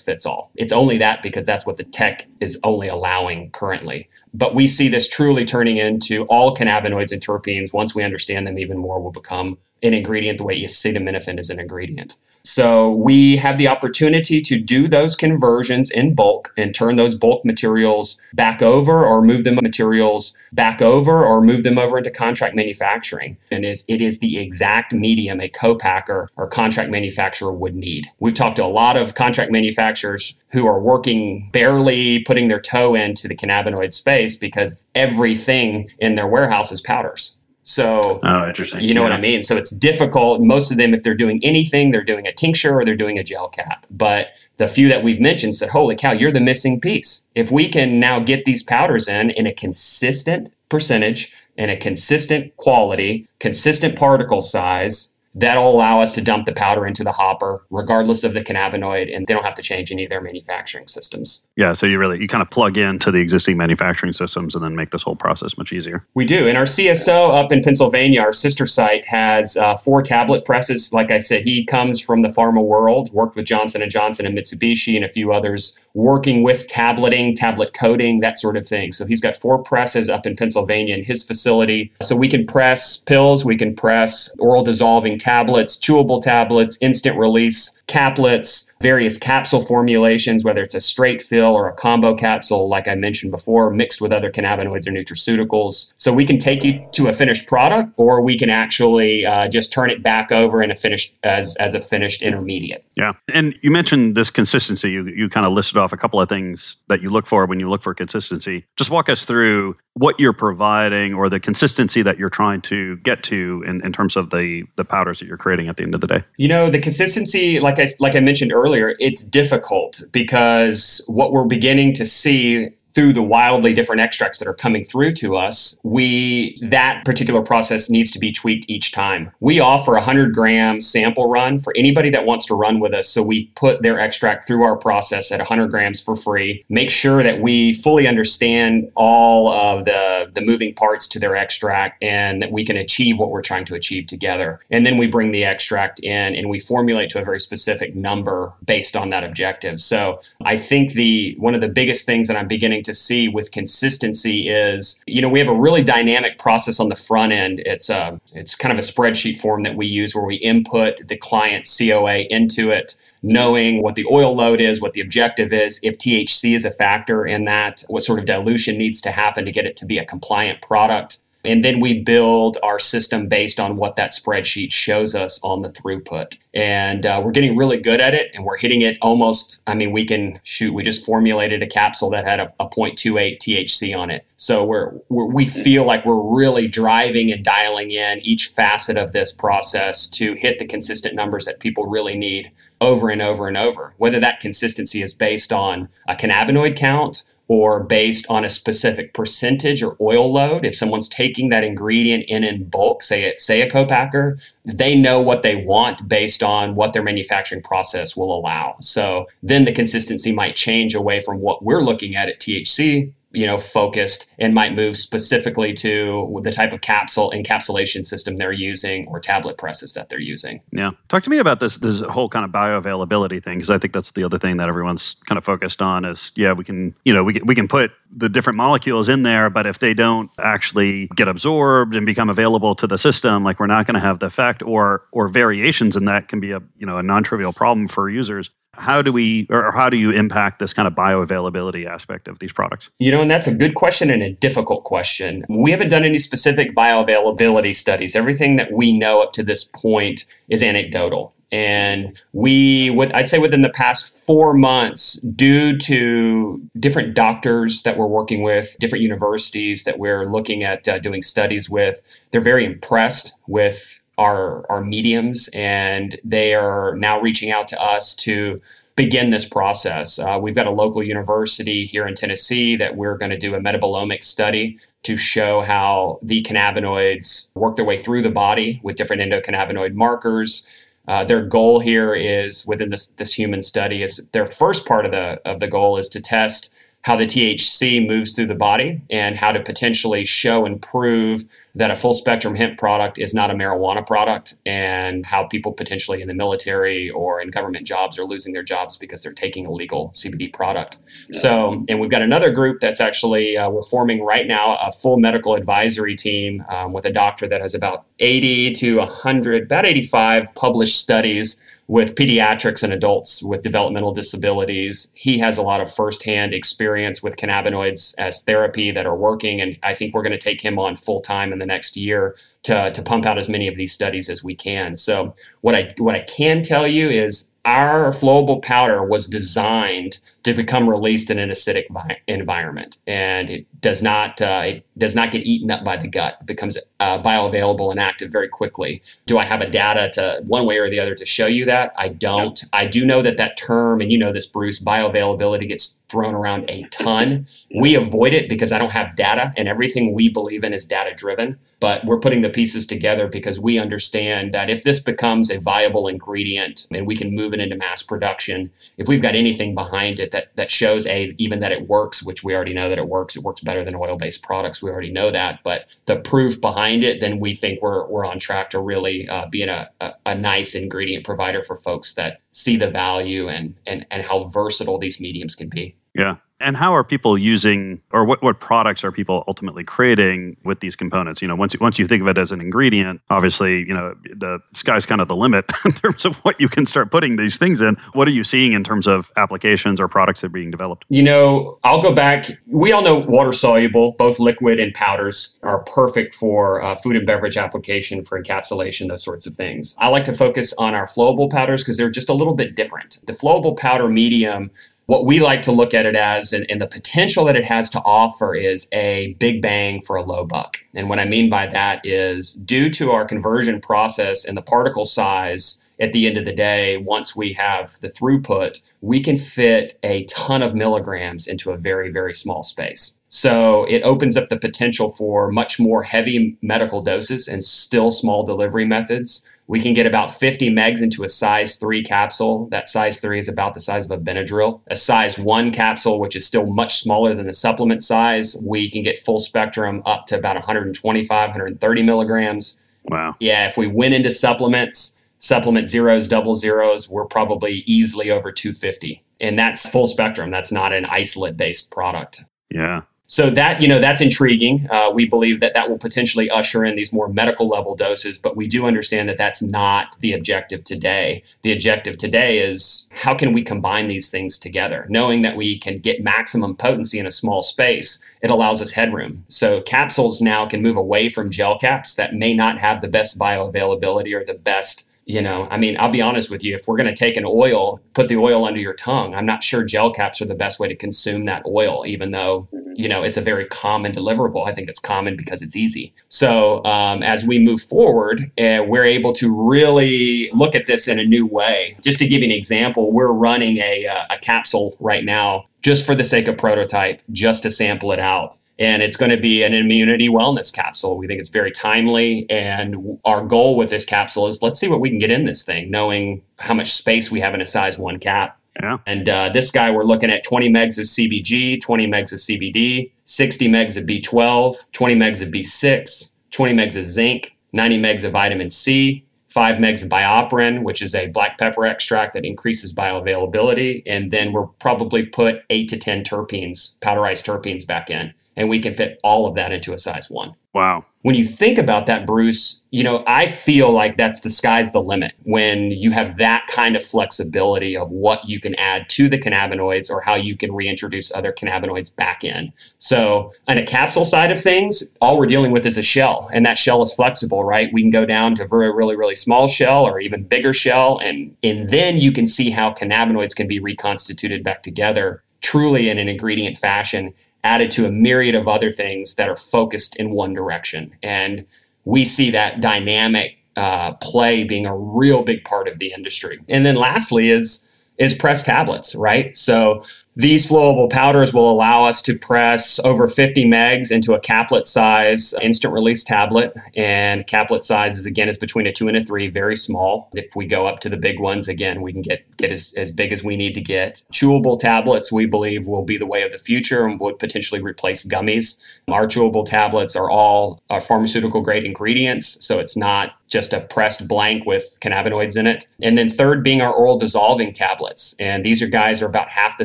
fits 0.00 0.24
all. 0.24 0.50
It's 0.54 0.72
only 0.72 0.98
that 0.98 1.22
because 1.22 1.44
that's 1.44 1.66
what 1.66 1.76
the 1.76 1.84
tech 1.84 2.26
is 2.40 2.58
only 2.62 2.88
allowing 2.88 3.50
currently. 3.50 4.08
But 4.34 4.54
we 4.54 4.66
see 4.66 4.88
this 4.88 5.08
truly 5.08 5.44
turning 5.44 5.76
into 5.76 6.24
all 6.24 6.54
cannabinoids 6.54 7.12
and 7.12 7.24
terpenes. 7.24 7.72
Once 7.72 7.94
we 7.94 8.02
understand 8.02 8.46
them 8.46 8.58
even 8.58 8.78
more, 8.78 9.00
will 9.00 9.10
become 9.10 9.58
an 9.82 9.94
ingredient 9.94 10.38
the 10.38 10.44
way 10.44 10.60
acetaminophen 10.60 11.38
is 11.38 11.50
an 11.50 11.60
ingredient. 11.60 12.16
So 12.42 12.92
we 12.92 13.36
have 13.36 13.58
the 13.58 13.68
opportunity 13.68 14.40
to 14.42 14.58
do 14.58 14.88
those 14.88 15.14
conversions 15.14 15.90
in 15.90 16.14
bulk 16.14 16.52
and 16.56 16.74
turn 16.74 16.96
those 16.96 17.14
bulk 17.14 17.44
materials 17.44 18.20
back 18.34 18.62
over 18.62 19.04
or 19.04 19.22
move 19.22 19.44
them 19.44 19.56
materials 19.56 20.36
back 20.52 20.80
over 20.80 21.24
or 21.24 21.40
move 21.40 21.62
them 21.62 21.78
over 21.78 21.98
into 21.98 22.10
contract 22.10 22.54
manufacturing. 22.54 23.36
And 23.50 23.64
is 23.64 23.84
it 23.88 24.00
is 24.00 24.18
the 24.18 24.38
exact 24.38 24.92
medium 24.92 25.40
a 25.40 25.48
co-packer 25.48 26.28
or 26.36 26.48
contract 26.48 26.90
manufacturer 26.90 27.52
would 27.52 27.74
need. 27.74 28.10
We've 28.20 28.34
talked 28.34 28.56
to 28.56 28.64
a 28.64 28.66
lot 28.66 28.96
of 28.96 29.14
contract 29.14 29.52
manufacturers 29.52 30.38
who 30.50 30.66
are 30.66 30.80
working 30.80 31.50
barely 31.52 32.20
putting 32.20 32.48
their 32.48 32.60
toe 32.60 32.94
into 32.94 33.28
the 33.28 33.36
cannabinoid 33.36 33.92
space 33.92 34.17
because 34.36 34.86
everything 34.94 35.90
in 35.98 36.14
their 36.14 36.26
warehouse 36.26 36.72
is 36.72 36.80
powders. 36.80 37.38
So, 37.68 38.18
oh, 38.22 38.48
interesting. 38.48 38.80
You 38.80 38.94
know 38.94 39.02
yeah. 39.02 39.10
what 39.10 39.18
I 39.18 39.20
mean? 39.20 39.42
So 39.42 39.54
it's 39.54 39.70
difficult. 39.70 40.40
Most 40.40 40.70
of 40.70 40.78
them, 40.78 40.94
if 40.94 41.02
they're 41.02 41.14
doing 41.14 41.38
anything, 41.42 41.90
they're 41.90 42.02
doing 42.02 42.26
a 42.26 42.32
tincture 42.32 42.74
or 42.74 42.82
they're 42.82 42.96
doing 42.96 43.18
a 43.18 43.22
gel 43.22 43.48
cap. 43.50 43.84
But 43.90 44.28
the 44.56 44.68
few 44.68 44.88
that 44.88 45.04
we've 45.04 45.20
mentioned 45.20 45.54
said, 45.54 45.68
holy 45.68 45.94
cow, 45.94 46.12
you're 46.12 46.32
the 46.32 46.40
missing 46.40 46.80
piece. 46.80 47.26
If 47.34 47.50
we 47.50 47.68
can 47.68 48.00
now 48.00 48.20
get 48.20 48.46
these 48.46 48.62
powders 48.62 49.06
in 49.06 49.30
in 49.30 49.46
a 49.46 49.52
consistent 49.52 50.48
percentage 50.70 51.34
and 51.58 51.70
a 51.70 51.76
consistent 51.76 52.56
quality, 52.56 53.28
consistent 53.38 53.96
particle 53.96 54.40
size, 54.40 55.07
That'll 55.34 55.70
allow 55.70 56.00
us 56.00 56.14
to 56.14 56.22
dump 56.22 56.46
the 56.46 56.52
powder 56.52 56.86
into 56.86 57.04
the 57.04 57.12
hopper, 57.12 57.64
regardless 57.70 58.24
of 58.24 58.34
the 58.34 58.42
cannabinoid, 58.42 59.14
and 59.14 59.26
they 59.26 59.34
don't 59.34 59.44
have 59.44 59.54
to 59.54 59.62
change 59.62 59.92
any 59.92 60.04
of 60.04 60.10
their 60.10 60.20
manufacturing 60.20 60.86
systems. 60.88 61.46
Yeah, 61.56 61.72
so 61.72 61.86
you 61.86 61.98
really 61.98 62.20
you 62.20 62.28
kind 62.28 62.42
of 62.42 62.50
plug 62.50 62.76
into 62.76 63.10
the 63.10 63.20
existing 63.20 63.56
manufacturing 63.56 64.12
systems 64.12 64.54
and 64.54 64.64
then 64.64 64.74
make 64.74 64.90
this 64.90 65.02
whole 65.02 65.16
process 65.16 65.56
much 65.58 65.72
easier. 65.72 66.04
We 66.14 66.24
do, 66.24 66.48
and 66.48 66.56
our 66.56 66.64
CSO 66.64 67.34
up 67.34 67.52
in 67.52 67.62
Pennsylvania, 67.62 68.20
our 68.20 68.32
sister 68.32 68.66
site, 68.66 69.04
has 69.04 69.56
uh, 69.56 69.76
four 69.76 70.02
tablet 70.02 70.44
presses. 70.44 70.92
Like 70.92 71.10
I 71.10 71.18
said, 71.18 71.42
he 71.42 71.64
comes 71.64 72.00
from 72.00 72.22
the 72.22 72.28
pharma 72.28 72.64
world, 72.64 73.12
worked 73.12 73.36
with 73.36 73.44
Johnson 73.44 73.82
and 73.82 73.90
Johnson 73.90 74.26
and 74.26 74.36
Mitsubishi 74.36 74.96
and 74.96 75.04
a 75.04 75.08
few 75.08 75.32
others, 75.32 75.86
working 75.94 76.42
with 76.42 76.66
tableting, 76.66 77.34
tablet 77.34 77.74
coating, 77.74 78.20
that 78.20 78.38
sort 78.38 78.56
of 78.56 78.66
thing. 78.66 78.92
So 78.92 79.04
he's 79.04 79.20
got 79.20 79.36
four 79.36 79.62
presses 79.62 80.08
up 80.08 80.26
in 80.26 80.36
Pennsylvania 80.36 80.94
in 80.94 81.04
his 81.04 81.22
facility. 81.22 81.92
So 82.02 82.16
we 82.16 82.28
can 82.28 82.46
press 82.46 82.96
pills, 82.96 83.44
we 83.44 83.56
can 83.56 83.74
press 83.74 84.34
oral 84.38 84.64
dissolving 84.64 85.17
tablets, 85.18 85.76
chewable 85.76 86.22
tablets, 86.22 86.78
instant 86.80 87.18
release 87.18 87.82
caplets, 87.86 88.70
various 88.80 89.18
capsule 89.18 89.60
formulations, 89.60 90.44
whether 90.44 90.62
it's 90.62 90.74
a 90.74 90.80
straight 90.80 91.20
fill 91.20 91.54
or 91.54 91.68
a 91.68 91.72
combo 91.72 92.14
capsule, 92.14 92.68
like 92.68 92.86
I 92.86 92.94
mentioned 92.94 93.32
before, 93.32 93.70
mixed 93.70 94.00
with 94.00 94.12
other 94.12 94.30
cannabinoids 94.30 94.86
or 94.86 94.92
nutraceuticals. 94.92 95.92
So 95.96 96.12
we 96.12 96.24
can 96.24 96.38
take 96.38 96.62
you 96.64 96.86
to 96.92 97.08
a 97.08 97.12
finished 97.12 97.46
product, 97.46 97.92
or 97.96 98.20
we 98.20 98.38
can 98.38 98.50
actually 98.50 99.26
uh, 99.26 99.48
just 99.48 99.72
turn 99.72 99.90
it 99.90 100.02
back 100.02 100.30
over 100.30 100.62
in 100.62 100.70
a 100.70 100.74
finished 100.74 101.18
as 101.22 101.56
as 101.56 101.74
a 101.74 101.80
finished 101.80 102.22
intermediate. 102.22 102.84
Yeah, 102.96 103.12
and 103.32 103.58
you 103.62 103.70
mentioned 103.70 104.16
this 104.16 104.30
consistency. 104.30 104.90
You 104.90 105.06
you 105.06 105.28
kind 105.28 105.46
of 105.46 105.52
listed 105.52 105.76
off 105.76 105.92
a 105.92 105.96
couple 105.96 106.20
of 106.20 106.28
things 106.28 106.76
that 106.88 107.02
you 107.02 107.10
look 107.10 107.26
for 107.26 107.46
when 107.46 107.60
you 107.60 107.68
look 107.68 107.82
for 107.82 107.94
consistency. 107.94 108.64
Just 108.76 108.90
walk 108.90 109.08
us 109.08 109.24
through 109.24 109.76
what 109.94 110.18
you're 110.20 110.32
providing 110.32 111.12
or 111.14 111.28
the 111.28 111.40
consistency 111.40 112.02
that 112.02 112.18
you're 112.18 112.30
trying 112.30 112.60
to 112.60 112.96
get 112.98 113.22
to 113.24 113.64
in, 113.66 113.84
in 113.84 113.92
terms 113.92 114.16
of 114.16 114.30
the 114.30 114.64
the 114.76 114.84
powders 114.84 115.18
that 115.18 115.26
you're 115.26 115.36
creating 115.36 115.68
at 115.68 115.76
the 115.76 115.82
end 115.82 115.94
of 115.94 116.00
the 116.00 116.06
day. 116.06 116.22
You 116.36 116.48
know, 116.48 116.70
the 116.70 116.78
consistency, 116.78 117.58
like 117.58 117.78
I 117.78 117.86
like 117.98 118.14
I 118.14 118.20
mentioned 118.20 118.52
earlier, 118.68 118.94
it's 118.98 119.22
difficult 119.22 120.02
because 120.12 121.02
what 121.06 121.32
we're 121.32 121.44
beginning 121.44 121.94
to 121.94 122.04
see 122.04 122.68
through 122.98 123.12
the 123.12 123.22
wildly 123.22 123.72
different 123.72 124.00
extracts 124.00 124.40
that 124.40 124.48
are 124.48 124.54
coming 124.54 124.84
through 124.84 125.12
to 125.12 125.36
us, 125.36 125.78
we 125.84 126.58
that 126.66 127.04
particular 127.04 127.40
process 127.40 127.88
needs 127.88 128.10
to 128.10 128.18
be 128.18 128.32
tweaked 128.32 128.68
each 128.68 128.90
time. 128.90 129.30
We 129.38 129.60
offer 129.60 129.92
a 129.92 130.00
100 130.00 130.34
gram 130.34 130.80
sample 130.80 131.28
run 131.28 131.60
for 131.60 131.72
anybody 131.76 132.10
that 132.10 132.26
wants 132.26 132.44
to 132.46 132.56
run 132.56 132.80
with 132.80 132.92
us. 132.92 133.08
So 133.08 133.22
we 133.22 133.44
put 133.54 133.82
their 133.82 134.00
extract 134.00 134.48
through 134.48 134.64
our 134.64 134.76
process 134.76 135.30
at 135.30 135.38
100 135.38 135.70
grams 135.70 136.00
for 136.00 136.16
free. 136.16 136.64
Make 136.70 136.90
sure 136.90 137.22
that 137.22 137.40
we 137.40 137.72
fully 137.72 138.08
understand 138.08 138.90
all 138.96 139.52
of 139.52 139.84
the 139.84 140.32
the 140.34 140.40
moving 140.40 140.74
parts 140.74 141.06
to 141.06 141.20
their 141.20 141.36
extract 141.36 142.02
and 142.02 142.42
that 142.42 142.50
we 142.50 142.64
can 142.64 142.76
achieve 142.76 143.20
what 143.20 143.30
we're 143.30 143.42
trying 143.42 143.64
to 143.66 143.76
achieve 143.76 144.08
together. 144.08 144.58
And 144.72 144.84
then 144.84 144.96
we 144.96 145.06
bring 145.06 145.30
the 145.30 145.44
extract 145.44 146.00
in 146.00 146.34
and 146.34 146.50
we 146.50 146.58
formulate 146.58 147.10
to 147.10 147.20
a 147.20 147.24
very 147.24 147.38
specific 147.38 147.94
number 147.94 148.52
based 148.66 148.96
on 148.96 149.10
that 149.10 149.22
objective. 149.22 149.78
So 149.78 150.18
I 150.42 150.56
think 150.56 150.94
the 150.94 151.36
one 151.38 151.54
of 151.54 151.60
the 151.60 151.68
biggest 151.68 152.04
things 152.04 152.26
that 152.26 152.36
I'm 152.36 152.48
beginning 152.48 152.82
to 152.87 152.87
see 152.94 153.28
with 153.28 153.50
consistency 153.50 154.48
is, 154.48 155.02
you 155.06 155.22
know, 155.22 155.28
we 155.28 155.38
have 155.38 155.48
a 155.48 155.54
really 155.54 155.82
dynamic 155.82 156.38
process 156.38 156.80
on 156.80 156.88
the 156.88 156.96
front 156.96 157.32
end. 157.32 157.60
It's 157.60 157.88
a, 157.88 158.08
um, 158.08 158.20
it's 158.34 158.54
kind 158.54 158.72
of 158.72 158.78
a 158.78 158.86
spreadsheet 158.86 159.38
form 159.38 159.62
that 159.62 159.76
we 159.76 159.86
use 159.86 160.14
where 160.14 160.24
we 160.24 160.36
input 160.36 161.06
the 161.08 161.16
client 161.16 161.68
COA 161.78 162.20
into 162.30 162.70
it, 162.70 162.94
knowing 163.22 163.82
what 163.82 163.94
the 163.94 164.06
oil 164.06 164.34
load 164.34 164.60
is, 164.60 164.80
what 164.80 164.92
the 164.92 165.00
objective 165.00 165.52
is, 165.52 165.80
if 165.82 165.98
THC 165.98 166.54
is 166.54 166.64
a 166.64 166.70
factor 166.70 167.26
in 167.26 167.44
that, 167.44 167.84
what 167.88 168.02
sort 168.02 168.18
of 168.18 168.24
dilution 168.24 168.78
needs 168.78 169.00
to 169.02 169.10
happen 169.10 169.44
to 169.44 169.52
get 169.52 169.66
it 169.66 169.76
to 169.76 169.86
be 169.86 169.98
a 169.98 170.04
compliant 170.04 170.62
product 170.62 171.18
and 171.44 171.62
then 171.62 171.80
we 171.80 172.02
build 172.02 172.58
our 172.62 172.78
system 172.78 173.28
based 173.28 173.60
on 173.60 173.76
what 173.76 173.96
that 173.96 174.10
spreadsheet 174.10 174.72
shows 174.72 175.14
us 175.14 175.38
on 175.42 175.62
the 175.62 175.70
throughput. 175.70 176.36
And 176.52 177.06
uh, 177.06 177.22
we're 177.24 177.30
getting 177.30 177.56
really 177.56 177.76
good 177.76 178.00
at 178.00 178.12
it 178.12 178.30
and 178.34 178.44
we're 178.44 178.56
hitting 178.56 178.82
it 178.82 178.98
almost. 179.00 179.62
I 179.66 179.74
mean, 179.74 179.92
we 179.92 180.04
can 180.04 180.40
shoot, 180.42 180.74
we 180.74 180.82
just 180.82 181.04
formulated 181.04 181.62
a 181.62 181.66
capsule 181.66 182.10
that 182.10 182.26
had 182.26 182.40
a, 182.40 182.52
a 182.58 182.68
0.28 182.68 183.38
THC 183.38 183.96
on 183.96 184.10
it. 184.10 184.26
So 184.36 184.64
we're, 184.64 184.92
we're, 185.08 185.26
we 185.26 185.46
feel 185.46 185.84
like 185.84 186.04
we're 186.04 186.20
really 186.20 186.66
driving 186.66 187.30
and 187.30 187.44
dialing 187.44 187.92
in 187.92 188.18
each 188.20 188.48
facet 188.48 188.96
of 188.96 189.12
this 189.12 189.30
process 189.30 190.08
to 190.08 190.34
hit 190.34 190.58
the 190.58 190.66
consistent 190.66 191.14
numbers 191.14 191.44
that 191.44 191.60
people 191.60 191.86
really 191.86 192.16
need 192.16 192.50
over 192.80 193.10
and 193.10 193.22
over 193.22 193.48
and 193.48 193.56
over. 193.56 193.94
Whether 193.96 194.20
that 194.20 194.40
consistency 194.40 195.02
is 195.02 195.12
based 195.12 195.52
on 195.52 195.88
a 196.08 196.14
cannabinoid 196.14 196.76
count 196.76 197.22
or 197.48 197.82
based 197.82 198.26
on 198.28 198.44
a 198.44 198.50
specific 198.50 199.14
percentage 199.14 199.82
or 199.82 199.96
oil 200.00 200.30
load. 200.30 200.66
If 200.66 200.74
someone's 200.74 201.08
taking 201.08 201.48
that 201.48 201.64
ingredient 201.64 202.24
in 202.28 202.44
in 202.44 202.64
bulk, 202.64 203.02
say 203.02 203.24
it, 203.24 203.40
say 203.40 203.62
a 203.62 203.70
co-packer, 203.70 204.36
they 204.66 204.94
know 204.94 205.20
what 205.20 205.42
they 205.42 205.56
want 205.56 206.06
based 206.06 206.42
on 206.42 206.74
what 206.74 206.92
their 206.92 207.02
manufacturing 207.02 207.62
process 207.62 208.16
will 208.16 208.36
allow. 208.36 208.76
So 208.80 209.26
then 209.42 209.64
the 209.64 209.72
consistency 209.72 210.30
might 210.30 210.56
change 210.56 210.94
away 210.94 211.22
from 211.22 211.40
what 211.40 211.64
we're 211.64 211.80
looking 211.80 212.14
at 212.14 212.28
at 212.28 212.38
THC 212.38 213.12
you 213.32 213.46
know 213.46 213.58
focused 213.58 214.34
and 214.38 214.54
might 214.54 214.74
move 214.74 214.96
specifically 214.96 215.72
to 215.74 216.40
the 216.42 216.52
type 216.52 216.72
of 216.72 216.80
capsule 216.80 217.30
encapsulation 217.34 218.04
system 218.04 218.36
they're 218.36 218.52
using 218.52 219.06
or 219.08 219.20
tablet 219.20 219.58
presses 219.58 219.92
that 219.94 220.08
they're 220.08 220.20
using. 220.20 220.60
Yeah. 220.72 220.92
Talk 221.08 221.22
to 221.24 221.30
me 221.30 221.38
about 221.38 221.60
this 221.60 221.76
this 221.76 222.00
whole 222.00 222.28
kind 222.28 222.44
of 222.44 222.50
bioavailability 222.50 223.42
thing 223.42 223.58
because 223.58 223.70
i 223.70 223.78
think 223.78 223.92
that's 223.92 224.12
the 224.12 224.24
other 224.24 224.38
thing 224.38 224.56
that 224.58 224.68
everyone's 224.68 225.16
kind 225.26 225.38
of 225.38 225.44
focused 225.44 225.82
on 225.82 226.04
is 226.04 226.32
yeah 226.36 226.52
we 226.52 226.64
can 226.64 226.94
you 227.04 227.12
know 227.12 227.22
we 227.24 227.34
can, 227.34 227.46
we 227.46 227.54
can 227.54 227.68
put 227.68 227.90
the 228.10 228.28
different 228.28 228.56
molecules 228.56 229.08
in 229.08 229.22
there 229.22 229.50
but 229.50 229.66
if 229.66 229.78
they 229.78 229.94
don't 229.94 230.30
actually 230.38 231.08
get 231.16 231.28
absorbed 231.28 231.94
and 231.94 232.06
become 232.06 232.30
available 232.30 232.74
to 232.74 232.86
the 232.86 232.98
system 232.98 233.44
like 233.44 233.60
we're 233.60 233.66
not 233.66 233.86
going 233.86 233.94
to 233.94 234.00
have 234.00 234.18
the 234.18 234.26
effect 234.26 234.62
or 234.62 235.04
or 235.12 235.28
variations 235.28 235.96
in 235.96 236.04
that 236.04 236.28
can 236.28 236.40
be 236.40 236.52
a 236.52 236.62
you 236.76 236.86
know 236.86 236.98
a 236.98 237.02
non-trivial 237.02 237.52
problem 237.52 237.86
for 237.86 238.08
users 238.08 238.50
how 238.78 239.02
do 239.02 239.12
we 239.12 239.46
or 239.50 239.72
how 239.72 239.90
do 239.90 239.96
you 239.96 240.10
impact 240.10 240.58
this 240.58 240.72
kind 240.72 240.86
of 240.86 240.94
bioavailability 240.94 241.86
aspect 241.86 242.28
of 242.28 242.38
these 242.38 242.52
products? 242.52 242.90
You 242.98 243.10
know, 243.10 243.20
and 243.20 243.30
that's 243.30 243.46
a 243.46 243.54
good 243.54 243.74
question 243.74 244.10
and 244.10 244.22
a 244.22 244.30
difficult 244.30 244.84
question. 244.84 245.44
We 245.48 245.70
haven't 245.70 245.88
done 245.88 246.04
any 246.04 246.18
specific 246.18 246.74
bioavailability 246.74 247.74
studies. 247.74 248.14
Everything 248.14 248.56
that 248.56 248.72
we 248.72 248.96
know 248.96 249.22
up 249.22 249.32
to 249.34 249.42
this 249.42 249.64
point 249.64 250.24
is 250.48 250.62
anecdotal. 250.62 251.34
And 251.50 252.20
we, 252.32 252.90
with, 252.90 253.14
I'd 253.14 253.28
say 253.28 253.38
within 253.38 253.62
the 253.62 253.70
past 253.70 254.26
four 254.26 254.52
months, 254.52 255.14
due 255.22 255.78
to 255.78 256.60
different 256.78 257.14
doctors 257.14 257.82
that 257.82 257.96
we're 257.96 258.06
working 258.06 258.42
with, 258.42 258.76
different 258.80 259.02
universities 259.02 259.84
that 259.84 259.98
we're 259.98 260.26
looking 260.26 260.62
at 260.62 260.86
uh, 260.86 260.98
doing 260.98 261.22
studies 261.22 261.70
with, 261.70 262.02
they're 262.30 262.42
very 262.42 262.66
impressed 262.66 263.32
with 263.46 263.98
our, 264.18 264.70
our 264.70 264.82
mediums 264.82 265.48
and 265.54 266.18
they 266.24 266.54
are 266.54 266.94
now 266.96 267.20
reaching 267.20 267.50
out 267.50 267.68
to 267.68 267.80
us 267.80 268.14
to 268.14 268.60
begin 268.96 269.30
this 269.30 269.44
process. 269.44 270.18
Uh, 270.18 270.38
we've 270.42 270.56
got 270.56 270.66
a 270.66 270.72
local 270.72 271.02
university 271.02 271.86
here 271.86 272.06
in 272.06 272.14
Tennessee 272.14 272.74
that 272.76 272.96
we're 272.96 273.16
going 273.16 273.30
to 273.30 273.38
do 273.38 273.54
a 273.54 273.60
metabolomic 273.60 274.24
study 274.24 274.76
to 275.04 275.16
show 275.16 275.62
how 275.62 276.18
the 276.22 276.42
cannabinoids 276.42 277.54
work 277.54 277.76
their 277.76 277.84
way 277.84 277.96
through 277.96 278.22
the 278.22 278.30
body 278.30 278.80
with 278.82 278.96
different 278.96 279.22
endocannabinoid 279.22 279.94
markers 279.94 280.66
uh, 281.08 281.24
their 281.24 281.42
goal 281.42 281.80
here 281.80 282.14
is 282.14 282.66
within 282.66 282.90
this 282.90 283.06
this 283.06 283.32
human 283.32 283.62
study 283.62 284.02
is 284.02 284.28
their 284.32 284.44
first 284.44 284.86
part 284.86 285.06
of 285.06 285.10
the 285.10 285.40
of 285.46 285.58
the 285.58 285.66
goal 285.66 285.96
is 285.96 286.08
to 286.10 286.20
test 286.20 286.74
how 287.02 287.16
the 287.16 287.26
THC 287.26 288.06
moves 288.06 288.34
through 288.34 288.46
the 288.46 288.54
body 288.54 289.00
and 289.08 289.36
how 289.36 289.52
to 289.52 289.60
potentially 289.60 290.24
show 290.24 290.66
and 290.66 290.82
prove 290.82 291.44
that 291.74 291.90
a 291.90 291.94
full 291.94 292.12
spectrum 292.12 292.54
hemp 292.54 292.76
product 292.76 293.18
is 293.18 293.32
not 293.32 293.50
a 293.50 293.54
marijuana 293.54 294.04
product 294.04 294.54
and 294.66 295.24
how 295.24 295.44
people 295.44 295.72
potentially 295.72 296.20
in 296.20 296.28
the 296.28 296.34
military 296.34 297.08
or 297.10 297.40
in 297.40 297.50
government 297.50 297.86
jobs 297.86 298.18
are 298.18 298.24
losing 298.24 298.52
their 298.52 298.64
jobs 298.64 298.96
because 298.96 299.22
they're 299.22 299.32
taking 299.32 299.64
a 299.64 299.70
legal 299.70 300.10
CBD 300.10 300.52
product. 300.52 300.98
Yeah. 301.30 301.40
So, 301.40 301.84
and 301.88 302.00
we've 302.00 302.10
got 302.10 302.22
another 302.22 302.50
group 302.50 302.78
that's 302.80 303.00
actually, 303.00 303.56
uh, 303.56 303.70
we're 303.70 303.82
forming 303.82 304.24
right 304.24 304.46
now 304.46 304.76
a 304.76 304.90
full 304.90 305.18
medical 305.18 305.54
advisory 305.54 306.16
team 306.16 306.64
um, 306.68 306.92
with 306.92 307.04
a 307.04 307.12
doctor 307.12 307.46
that 307.48 307.60
has 307.60 307.74
about 307.74 308.06
80 308.18 308.72
to 308.72 308.96
100, 308.96 309.62
about 309.62 309.86
85 309.86 310.52
published 310.54 311.00
studies 311.00 311.64
with 311.88 312.14
pediatrics 312.14 312.82
and 312.82 312.92
adults 312.92 313.42
with 313.42 313.62
developmental 313.62 314.12
disabilities. 314.12 315.10
He 315.16 315.38
has 315.38 315.56
a 315.56 315.62
lot 315.62 315.80
of 315.80 315.92
firsthand 315.92 316.52
experience 316.52 317.22
with 317.22 317.36
cannabinoids 317.36 318.14
as 318.18 318.42
therapy 318.42 318.90
that 318.90 319.06
are 319.06 319.16
working, 319.16 319.60
and 319.62 319.78
I 319.82 319.94
think 319.94 320.14
we're 320.14 320.22
going 320.22 320.32
to 320.32 320.38
take 320.38 320.60
him 320.60 320.78
on 320.78 320.96
full 320.96 321.20
time 321.20 321.50
in 321.50 321.58
the 321.58 321.66
next 321.66 321.96
year 321.96 322.36
to, 322.64 322.90
to 322.90 323.02
pump 323.02 323.24
out 323.24 323.38
as 323.38 323.48
many 323.48 323.68
of 323.68 323.76
these 323.76 323.92
studies 323.92 324.28
as 324.28 324.44
we 324.44 324.54
can. 324.54 324.96
So 324.96 325.34
what 325.62 325.74
I 325.74 325.94
what 325.96 326.14
I 326.14 326.20
can 326.20 326.62
tell 326.62 326.86
you 326.86 327.08
is 327.08 327.54
our 327.68 328.12
flowable 328.12 328.62
powder 328.62 329.04
was 329.04 329.26
designed 329.26 330.18
to 330.42 330.54
become 330.54 330.88
released 330.88 331.28
in 331.28 331.38
an 331.38 331.50
acidic 331.50 331.84
vi- 331.90 332.18
environment, 332.26 332.96
and 333.06 333.50
it 333.50 333.66
does 333.82 334.00
not 334.00 334.40
uh, 334.40 334.62
it 334.64 334.86
does 334.96 335.14
not 335.14 335.30
get 335.30 335.44
eaten 335.44 335.70
up 335.70 335.84
by 335.84 335.94
the 335.94 336.08
gut. 336.08 336.38
It 336.40 336.46
becomes 336.46 336.78
uh, 337.00 337.22
bioavailable 337.22 337.90
and 337.90 338.00
active 338.00 338.32
very 338.32 338.48
quickly. 338.48 339.02
Do 339.26 339.36
I 339.36 339.44
have 339.44 339.60
a 339.60 339.68
data 339.68 340.08
to 340.14 340.42
one 340.46 340.64
way 340.64 340.78
or 340.78 340.88
the 340.88 340.98
other 340.98 341.14
to 341.14 341.26
show 341.26 341.46
you 341.46 341.66
that? 341.66 341.92
I 341.98 342.08
don't. 342.08 342.58
I 342.72 342.86
do 342.86 343.04
know 343.04 343.20
that 343.20 343.36
that 343.36 343.58
term, 343.58 344.00
and 344.00 344.10
you 344.10 344.16
know 344.16 344.32
this, 344.32 344.46
Bruce, 344.46 344.82
bioavailability 344.82 345.68
gets 345.68 346.00
thrown 346.08 346.34
around 346.34 346.64
a 346.70 346.84
ton. 346.84 347.46
We 347.78 347.94
avoid 347.94 348.32
it 348.32 348.48
because 348.48 348.72
I 348.72 348.78
don't 348.78 348.92
have 348.92 349.14
data, 349.14 349.52
and 349.58 349.68
everything 349.68 350.14
we 350.14 350.30
believe 350.30 350.64
in 350.64 350.72
is 350.72 350.86
data 350.86 351.12
driven. 351.14 351.58
But 351.80 352.06
we're 352.06 352.18
putting 352.18 352.40
the 352.40 352.48
pieces 352.48 352.86
together 352.86 353.28
because 353.28 353.60
we 353.60 353.78
understand 353.78 354.54
that 354.54 354.70
if 354.70 354.84
this 354.84 355.00
becomes 355.00 355.50
a 355.50 355.60
viable 355.60 356.08
ingredient 356.08 356.86
and 356.90 357.06
we 357.06 357.14
can 357.14 357.34
move 357.34 357.52
it 357.52 357.57
into 357.60 357.76
mass 357.76 358.02
production, 358.02 358.70
if 358.96 359.08
we've 359.08 359.22
got 359.22 359.34
anything 359.34 359.74
behind 359.74 360.20
it 360.20 360.30
that 360.30 360.54
that 360.56 360.70
shows 360.70 361.06
a 361.06 361.34
even 361.38 361.60
that 361.60 361.72
it 361.72 361.88
works, 361.88 362.22
which 362.22 362.44
we 362.44 362.54
already 362.54 362.74
know 362.74 362.88
that 362.88 362.98
it 362.98 363.08
works, 363.08 363.36
it 363.36 363.42
works 363.42 363.60
better 363.60 363.84
than 363.84 363.94
oil-based 363.94 364.42
products. 364.42 364.82
We 364.82 364.90
already 364.90 365.12
know 365.12 365.30
that, 365.30 365.60
but 365.64 365.94
the 366.06 366.16
proof 366.16 366.60
behind 366.60 367.04
it, 367.04 367.20
then 367.20 367.40
we 367.40 367.54
think 367.54 367.82
we're 367.82 368.06
we're 368.08 368.24
on 368.24 368.38
track 368.38 368.70
to 368.70 368.80
really 368.80 369.28
uh, 369.28 369.46
being 369.48 369.68
a, 369.68 369.90
a, 370.00 370.14
a 370.26 370.34
nice 370.34 370.74
ingredient 370.74 371.24
provider 371.24 371.62
for 371.62 371.76
folks 371.76 372.14
that 372.14 372.40
see 372.52 372.76
the 372.76 372.90
value 372.90 373.48
and 373.48 373.74
and 373.86 374.06
and 374.10 374.22
how 374.22 374.44
versatile 374.44 374.98
these 374.98 375.20
mediums 375.20 375.54
can 375.54 375.68
be. 375.68 375.94
Yeah. 376.14 376.36
And 376.60 376.76
how 376.76 376.92
are 376.94 377.04
people 377.04 377.38
using, 377.38 378.00
or 378.12 378.24
what, 378.24 378.42
what 378.42 378.58
products 378.58 379.04
are 379.04 379.12
people 379.12 379.44
ultimately 379.46 379.84
creating 379.84 380.56
with 380.64 380.80
these 380.80 380.96
components? 380.96 381.40
You 381.40 381.46
know, 381.46 381.54
once 381.54 381.74
you, 381.74 381.78
once 381.80 382.00
you 382.00 382.06
think 382.06 382.20
of 382.20 382.28
it 382.28 382.36
as 382.36 382.50
an 382.50 382.60
ingredient, 382.60 383.20
obviously, 383.30 383.86
you 383.86 383.94
know, 383.94 384.14
the 384.24 384.58
sky's 384.72 385.06
kind 385.06 385.20
of 385.20 385.28
the 385.28 385.36
limit 385.36 385.70
in 385.84 385.92
terms 385.92 386.24
of 386.24 386.36
what 386.38 386.60
you 386.60 386.68
can 386.68 386.84
start 386.84 387.12
putting 387.12 387.36
these 387.36 387.58
things 387.58 387.80
in. 387.80 387.96
What 388.12 388.26
are 388.26 388.32
you 388.32 388.42
seeing 388.42 388.72
in 388.72 388.82
terms 388.82 389.06
of 389.06 389.30
applications 389.36 390.00
or 390.00 390.08
products 390.08 390.40
that 390.40 390.48
are 390.48 390.50
being 390.50 390.72
developed? 390.72 391.04
You 391.08 391.22
know, 391.22 391.78
I'll 391.84 392.02
go 392.02 392.12
back. 392.12 392.50
We 392.66 392.90
all 392.90 393.02
know 393.02 393.18
water 393.18 393.52
soluble, 393.52 394.12
both 394.18 394.40
liquid 394.40 394.80
and 394.80 394.92
powders 394.94 395.58
are 395.62 395.84
perfect 395.84 396.34
for 396.34 396.82
uh, 396.82 396.96
food 396.96 397.14
and 397.14 397.24
beverage 397.24 397.56
application 397.56 398.24
for 398.24 398.40
encapsulation, 398.42 399.08
those 399.08 399.22
sorts 399.22 399.46
of 399.46 399.54
things. 399.54 399.94
I 399.98 400.08
like 400.08 400.24
to 400.24 400.32
focus 400.32 400.74
on 400.76 400.94
our 400.96 401.06
flowable 401.06 401.48
powders 401.48 401.84
because 401.84 401.96
they're 401.96 402.10
just 402.10 402.28
a 402.28 402.34
little 402.34 402.54
bit 402.54 402.74
different. 402.74 403.18
The 403.26 403.32
flowable 403.32 403.78
powder 403.78 404.08
medium 404.08 404.72
what 405.08 405.24
we 405.24 405.40
like 405.40 405.62
to 405.62 405.72
look 405.72 405.94
at 405.94 406.04
it 406.04 406.14
as 406.14 406.52
and, 406.52 406.70
and, 406.70 406.82
the 406.82 406.86
potential 406.86 407.46
that 407.46 407.56
it 407.56 407.64
has 407.64 407.88
to 407.88 408.02
offer 408.04 408.54
is 408.54 408.86
a 408.92 409.34
big 409.38 409.62
bang 409.62 410.02
for 410.02 410.16
a 410.16 410.22
low 410.22 410.44
buck. 410.44 410.76
And 410.94 411.08
what 411.08 411.18
I 411.18 411.24
mean 411.24 411.48
by 411.48 411.66
that 411.68 412.04
is 412.04 412.52
due 412.52 412.90
to 412.90 413.10
our 413.10 413.24
conversion 413.24 413.80
process 413.80 414.44
and 414.44 414.54
the 414.54 414.62
particle 414.62 415.06
size 415.06 415.82
at 416.00 416.12
the 416.12 416.26
end 416.26 416.36
of 416.36 416.44
the 416.44 416.52
day, 416.52 416.96
once 416.98 417.34
we 417.34 417.52
have 417.54 417.98
the 418.00 418.08
throughput, 418.08 418.80
we 419.00 419.20
can 419.20 419.36
fit 419.36 419.98
a 420.02 420.24
ton 420.24 420.62
of 420.62 420.74
milligrams 420.74 421.46
into 421.46 421.70
a 421.70 421.76
very, 421.76 422.10
very 422.10 422.34
small 422.34 422.62
space. 422.62 423.22
So 423.28 423.84
it 423.84 424.02
opens 424.02 424.36
up 424.36 424.48
the 424.48 424.58
potential 424.58 425.10
for 425.10 425.50
much 425.50 425.78
more 425.78 426.02
heavy 426.02 426.56
medical 426.62 427.02
doses 427.02 427.48
and 427.48 427.62
still 427.62 428.10
small 428.10 428.44
delivery 428.44 428.84
methods 428.84 429.52
we 429.68 429.80
can 429.80 429.92
get 429.92 430.06
about 430.06 430.30
50 430.30 430.70
megs 430.70 431.02
into 431.02 431.24
a 431.24 431.28
size 431.28 431.76
3 431.76 432.02
capsule. 432.02 432.68
That 432.70 432.88
size 432.88 433.20
3 433.20 433.38
is 433.38 433.48
about 433.48 433.74
the 433.74 433.80
size 433.80 434.06
of 434.06 434.10
a 434.10 434.16
Benadryl. 434.16 434.80
A 434.88 434.96
size 434.96 435.38
1 435.38 435.72
capsule, 435.72 436.18
which 436.18 436.34
is 436.34 436.44
still 436.44 436.66
much 436.66 437.00
smaller 437.00 437.34
than 437.34 437.44
the 437.44 437.52
supplement 437.52 438.02
size, 438.02 438.56
we 438.64 438.90
can 438.90 439.02
get 439.02 439.18
full 439.18 439.38
spectrum 439.38 440.02
up 440.06 440.26
to 440.26 440.38
about 440.38 440.56
125, 440.56 441.48
130 441.50 442.02
milligrams. 442.02 442.82
Wow. 443.04 443.36
Yeah, 443.40 443.68
if 443.68 443.76
we 443.76 443.86
went 443.86 444.14
into 444.14 444.30
supplements, 444.30 445.17
supplement 445.38 445.88
zeros, 445.88 446.26
double 446.26 446.54
zeros, 446.54 447.08
we're 447.08 447.24
probably 447.24 447.84
easily 447.86 448.30
over 448.30 448.52
250. 448.52 449.22
And 449.40 449.58
that's 449.58 449.88
full 449.88 450.06
spectrum. 450.06 450.50
That's 450.50 450.72
not 450.72 450.92
an 450.92 451.06
isolate 451.06 451.56
based 451.56 451.90
product. 451.90 452.42
Yeah 452.70 453.02
so 453.28 453.50
that 453.50 453.82
you 453.82 453.86
know 453.86 454.00
that's 454.00 454.22
intriguing 454.22 454.86
uh, 454.90 455.10
we 455.12 455.26
believe 455.26 455.60
that 455.60 455.74
that 455.74 455.88
will 455.88 455.98
potentially 455.98 456.50
usher 456.50 456.84
in 456.84 456.94
these 456.94 457.12
more 457.12 457.28
medical 457.28 457.68
level 457.68 457.94
doses 457.94 458.38
but 458.38 458.56
we 458.56 458.66
do 458.66 458.86
understand 458.86 459.28
that 459.28 459.36
that's 459.36 459.62
not 459.62 460.16
the 460.20 460.32
objective 460.32 460.82
today 460.82 461.42
the 461.62 461.72
objective 461.72 462.16
today 462.16 462.58
is 462.58 463.08
how 463.12 463.34
can 463.34 463.52
we 463.52 463.62
combine 463.62 464.08
these 464.08 464.30
things 464.30 464.58
together 464.58 465.06
knowing 465.08 465.42
that 465.42 465.56
we 465.56 465.78
can 465.78 465.98
get 465.98 466.22
maximum 466.22 466.74
potency 466.74 467.18
in 467.18 467.26
a 467.26 467.30
small 467.30 467.62
space 467.62 468.22
it 468.42 468.50
allows 468.50 468.80
us 468.80 468.90
headroom 468.90 469.44
so 469.48 469.82
capsules 469.82 470.40
now 470.40 470.66
can 470.66 470.82
move 470.82 470.96
away 470.96 471.28
from 471.28 471.50
gel 471.50 471.78
caps 471.78 472.14
that 472.14 472.34
may 472.34 472.54
not 472.54 472.80
have 472.80 473.00
the 473.00 473.08
best 473.08 473.38
bioavailability 473.38 474.34
or 474.34 474.44
the 474.44 474.54
best 474.54 475.04
you 475.28 475.42
know 475.42 475.68
i 475.70 475.76
mean 475.76 475.96
i'll 476.00 476.08
be 476.08 476.22
honest 476.22 476.50
with 476.50 476.64
you 476.64 476.74
if 476.74 476.88
we're 476.88 476.96
going 476.96 477.06
to 477.06 477.14
take 477.14 477.36
an 477.36 477.44
oil 477.46 478.00
put 478.14 478.28
the 478.28 478.36
oil 478.36 478.64
under 478.64 478.80
your 478.80 478.94
tongue 478.94 479.34
i'm 479.34 479.46
not 479.46 479.62
sure 479.62 479.84
gel 479.84 480.10
caps 480.10 480.40
are 480.40 480.46
the 480.46 480.54
best 480.54 480.80
way 480.80 480.88
to 480.88 480.96
consume 480.96 481.44
that 481.44 481.62
oil 481.66 482.04
even 482.06 482.30
though 482.32 482.66
mm-hmm. 482.74 482.92
you 482.96 483.06
know 483.06 483.22
it's 483.22 483.36
a 483.36 483.40
very 483.40 483.66
common 483.66 484.10
deliverable. 484.10 484.66
I 484.66 484.72
think 484.72 484.88
it's 484.88 484.98
common 484.98 485.36
because 485.36 485.60
it's 485.60 485.76
easy. 485.76 486.14
So 486.28 486.82
um, 486.84 487.22
as 487.22 487.44
we 487.44 487.58
move 487.58 487.80
forward 487.80 488.50
uh, 488.58 488.82
we're 488.86 489.04
able 489.04 489.32
to 489.34 489.54
really 489.54 490.50
look 490.52 490.74
at 490.74 490.86
this 490.86 491.06
in 491.06 491.18
a 491.18 491.24
new 491.24 491.46
way. 491.46 491.96
Just 492.02 492.18
to 492.20 492.26
give 492.26 492.40
you 492.40 492.46
an 492.46 492.52
example 492.52 493.12
we're 493.12 493.32
running 493.32 493.76
a, 493.78 494.06
uh, 494.06 494.24
a 494.30 494.38
capsule 494.38 494.96
right 494.98 495.24
now 495.24 495.66
just 495.82 496.06
for 496.06 496.14
the 496.14 496.24
sake 496.24 496.48
of 496.48 496.56
prototype 496.56 497.22
just 497.30 497.62
to 497.62 497.70
sample 497.70 498.12
it 498.12 498.18
out 498.18 498.57
and 498.78 499.02
it's 499.02 499.16
going 499.16 499.30
to 499.30 499.36
be 499.36 499.62
an 499.62 499.74
immunity 499.74 500.28
wellness 500.28 500.72
capsule. 500.72 501.16
We 501.16 501.26
think 501.26 501.40
it's 501.40 501.48
very 501.48 501.72
timely. 501.72 502.48
And 502.48 503.18
our 503.24 503.44
goal 503.44 503.76
with 503.76 503.90
this 503.90 504.04
capsule 504.04 504.46
is 504.46 504.62
let's 504.62 504.78
see 504.78 504.88
what 504.88 505.00
we 505.00 505.08
can 505.08 505.18
get 505.18 505.30
in 505.30 505.44
this 505.44 505.64
thing, 505.64 505.90
knowing 505.90 506.42
how 506.58 506.74
much 506.74 506.92
space 506.92 507.30
we 507.30 507.40
have 507.40 507.54
in 507.54 507.60
a 507.60 507.66
size 507.66 507.98
one 507.98 508.18
cap. 508.18 508.58
Yeah. 508.80 508.98
And 509.06 509.28
uh, 509.28 509.48
this 509.48 509.72
guy, 509.72 509.90
we're 509.90 510.04
looking 510.04 510.30
at 510.30 510.44
20 510.44 510.68
megs 510.70 510.98
of 510.98 511.06
CBG, 511.06 511.80
20 511.80 512.06
megs 512.06 512.32
of 512.32 512.38
CBD, 512.38 513.10
60 513.24 513.68
megs 513.68 513.96
of 513.96 514.04
B12, 514.04 514.76
20 514.92 515.16
megs 515.16 515.42
of 515.42 515.48
B6, 515.48 516.34
20 516.52 516.74
megs 516.74 516.96
of 516.96 517.04
zinc, 517.04 517.56
90 517.72 517.98
megs 517.98 518.22
of 518.22 518.30
vitamin 518.30 518.70
C, 518.70 519.24
5 519.48 519.76
megs 519.76 520.04
of 520.04 520.10
BioPerine, 520.10 520.84
which 520.84 521.02
is 521.02 521.16
a 521.16 521.26
black 521.26 521.58
pepper 521.58 521.86
extract 521.86 522.34
that 522.34 522.44
increases 522.44 522.92
bioavailability. 522.94 524.04
And 524.06 524.30
then 524.30 524.52
we'll 524.52 524.72
probably 524.78 525.24
put 525.24 525.64
8 525.70 525.88
to 525.88 525.96
10 525.96 526.22
terpenes, 526.22 526.98
powderized 527.00 527.44
terpenes 527.44 527.84
back 527.84 528.10
in 528.10 528.32
and 528.58 528.68
we 528.68 528.80
can 528.80 528.92
fit 528.92 529.20
all 529.22 529.46
of 529.46 529.54
that 529.54 529.70
into 529.70 529.92
a 529.92 529.98
size 529.98 530.28
one. 530.28 530.52
Wow. 530.74 531.04
When 531.22 531.36
you 531.36 531.44
think 531.44 531.78
about 531.78 532.06
that, 532.06 532.26
Bruce, 532.26 532.84
you 532.90 533.04
know, 533.04 533.22
I 533.26 533.46
feel 533.46 533.92
like 533.92 534.16
that's 534.16 534.40
the 534.40 534.50
sky's 534.50 534.90
the 534.92 535.00
limit 535.00 535.32
when 535.44 535.92
you 535.92 536.10
have 536.10 536.36
that 536.38 536.66
kind 536.66 536.96
of 536.96 537.02
flexibility 537.02 537.96
of 537.96 538.10
what 538.10 538.48
you 538.48 538.60
can 538.60 538.74
add 538.74 539.08
to 539.10 539.28
the 539.28 539.38
cannabinoids 539.38 540.10
or 540.10 540.20
how 540.20 540.34
you 540.34 540.56
can 540.56 540.72
reintroduce 540.74 541.32
other 541.32 541.52
cannabinoids 541.52 542.14
back 542.14 542.42
in. 542.42 542.72
So, 542.98 543.52
on 543.68 543.78
a 543.78 543.86
capsule 543.86 544.24
side 544.24 544.50
of 544.50 544.60
things, 544.60 545.08
all 545.20 545.38
we're 545.38 545.46
dealing 545.46 545.70
with 545.70 545.86
is 545.86 545.96
a 545.96 546.02
shell, 546.02 546.50
and 546.52 546.66
that 546.66 546.78
shell 546.78 547.00
is 547.00 547.12
flexible, 547.12 547.62
right? 547.64 547.90
We 547.92 548.02
can 548.02 548.10
go 548.10 548.26
down 548.26 548.56
to 548.56 548.66
very, 548.66 548.92
really, 548.92 549.16
really 549.16 549.36
small 549.36 549.68
shell 549.68 550.04
or 550.04 550.18
even 550.20 550.42
bigger 550.42 550.72
shell, 550.72 551.18
and, 551.18 551.56
and 551.62 551.90
then 551.90 552.18
you 552.18 552.32
can 552.32 552.46
see 552.46 552.70
how 552.70 552.92
cannabinoids 552.92 553.54
can 553.54 553.68
be 553.68 553.78
reconstituted 553.78 554.64
back 554.64 554.82
together 554.82 555.44
truly 555.60 556.08
in 556.08 556.18
an 556.18 556.28
ingredient 556.28 556.76
fashion 556.76 557.34
added 557.68 557.90
to 557.90 558.06
a 558.06 558.10
myriad 558.10 558.54
of 558.54 558.66
other 558.66 558.90
things 558.90 559.34
that 559.34 559.48
are 559.48 559.56
focused 559.56 560.16
in 560.16 560.30
one 560.30 560.54
direction. 560.54 561.14
And 561.22 561.66
we 562.04 562.24
see 562.24 562.50
that 562.50 562.80
dynamic 562.80 563.58
uh, 563.76 564.14
play 564.14 564.64
being 564.64 564.86
a 564.86 564.96
real 564.96 565.42
big 565.42 565.62
part 565.64 565.86
of 565.86 565.98
the 565.98 566.10
industry. 566.16 566.58
And 566.68 566.86
then 566.86 566.96
lastly 566.96 567.50
is 567.50 567.86
is 568.16 568.34
press 568.34 568.64
tablets, 568.64 569.14
right? 569.14 569.56
So 569.56 570.02
these 570.38 570.68
flowable 570.68 571.10
powders 571.10 571.52
will 571.52 571.68
allow 571.68 572.04
us 572.04 572.22
to 572.22 572.38
press 572.38 573.00
over 573.00 573.26
50 573.26 573.64
megs 573.64 574.12
into 574.12 574.34
a 574.34 574.38
caplet 574.38 574.86
size 574.86 575.52
instant 575.60 575.92
release 575.92 576.22
tablet. 576.22 576.72
And 576.96 577.44
caplet 577.48 577.82
size 577.82 578.16
is 578.16 578.24
again 578.24 578.48
is 578.48 578.56
between 578.56 578.86
a 578.86 578.92
two 578.92 579.08
and 579.08 579.16
a 579.16 579.24
three, 579.24 579.48
very 579.48 579.74
small. 579.74 580.30
If 580.34 580.54
we 580.54 580.64
go 580.64 580.86
up 580.86 581.00
to 581.00 581.08
the 581.08 581.16
big 581.16 581.40
ones, 581.40 581.66
again, 581.66 582.02
we 582.02 582.12
can 582.12 582.22
get 582.22 582.44
get 582.56 582.70
as, 582.70 582.94
as 582.96 583.10
big 583.10 583.32
as 583.32 583.42
we 583.42 583.56
need 583.56 583.74
to 583.74 583.80
get. 583.80 584.22
Chewable 584.32 584.78
tablets, 584.78 585.32
we 585.32 585.44
believe, 585.44 585.88
will 585.88 586.04
be 586.04 586.16
the 586.16 586.26
way 586.26 586.42
of 586.42 586.52
the 586.52 586.58
future 586.58 587.04
and 587.04 587.18
would 587.18 587.40
potentially 587.40 587.82
replace 587.82 588.24
gummies. 588.24 588.80
Our 589.08 589.26
chewable 589.26 589.66
tablets 589.66 590.14
are 590.14 590.30
all 590.30 590.80
uh, 590.88 591.00
pharmaceutical 591.00 591.62
grade 591.62 591.84
ingredients, 591.84 592.64
so 592.64 592.78
it's 592.78 592.96
not 592.96 593.32
just 593.48 593.72
a 593.72 593.80
pressed 593.80 594.28
blank 594.28 594.66
with 594.66 594.96
cannabinoids 595.00 595.56
in 595.56 595.66
it. 595.66 595.88
And 596.02 596.16
then 596.16 596.28
third 596.28 596.62
being 596.62 596.82
our 596.82 596.92
oral 596.92 597.18
dissolving 597.18 597.72
tablets. 597.72 598.36
And 598.38 598.64
these 598.64 598.82
are 598.82 598.86
guys 598.86 599.22
are 599.22 599.26
about 599.26 599.50
half 599.50 599.78
the 599.78 599.84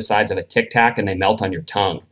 size 0.00 0.30
of 0.30 0.38
a 0.38 0.43
tic 0.48 0.70
tac 0.70 0.98
and 0.98 1.08
they 1.08 1.14
melt 1.14 1.42
on 1.42 1.52
your 1.52 1.62
tongue. 1.62 2.02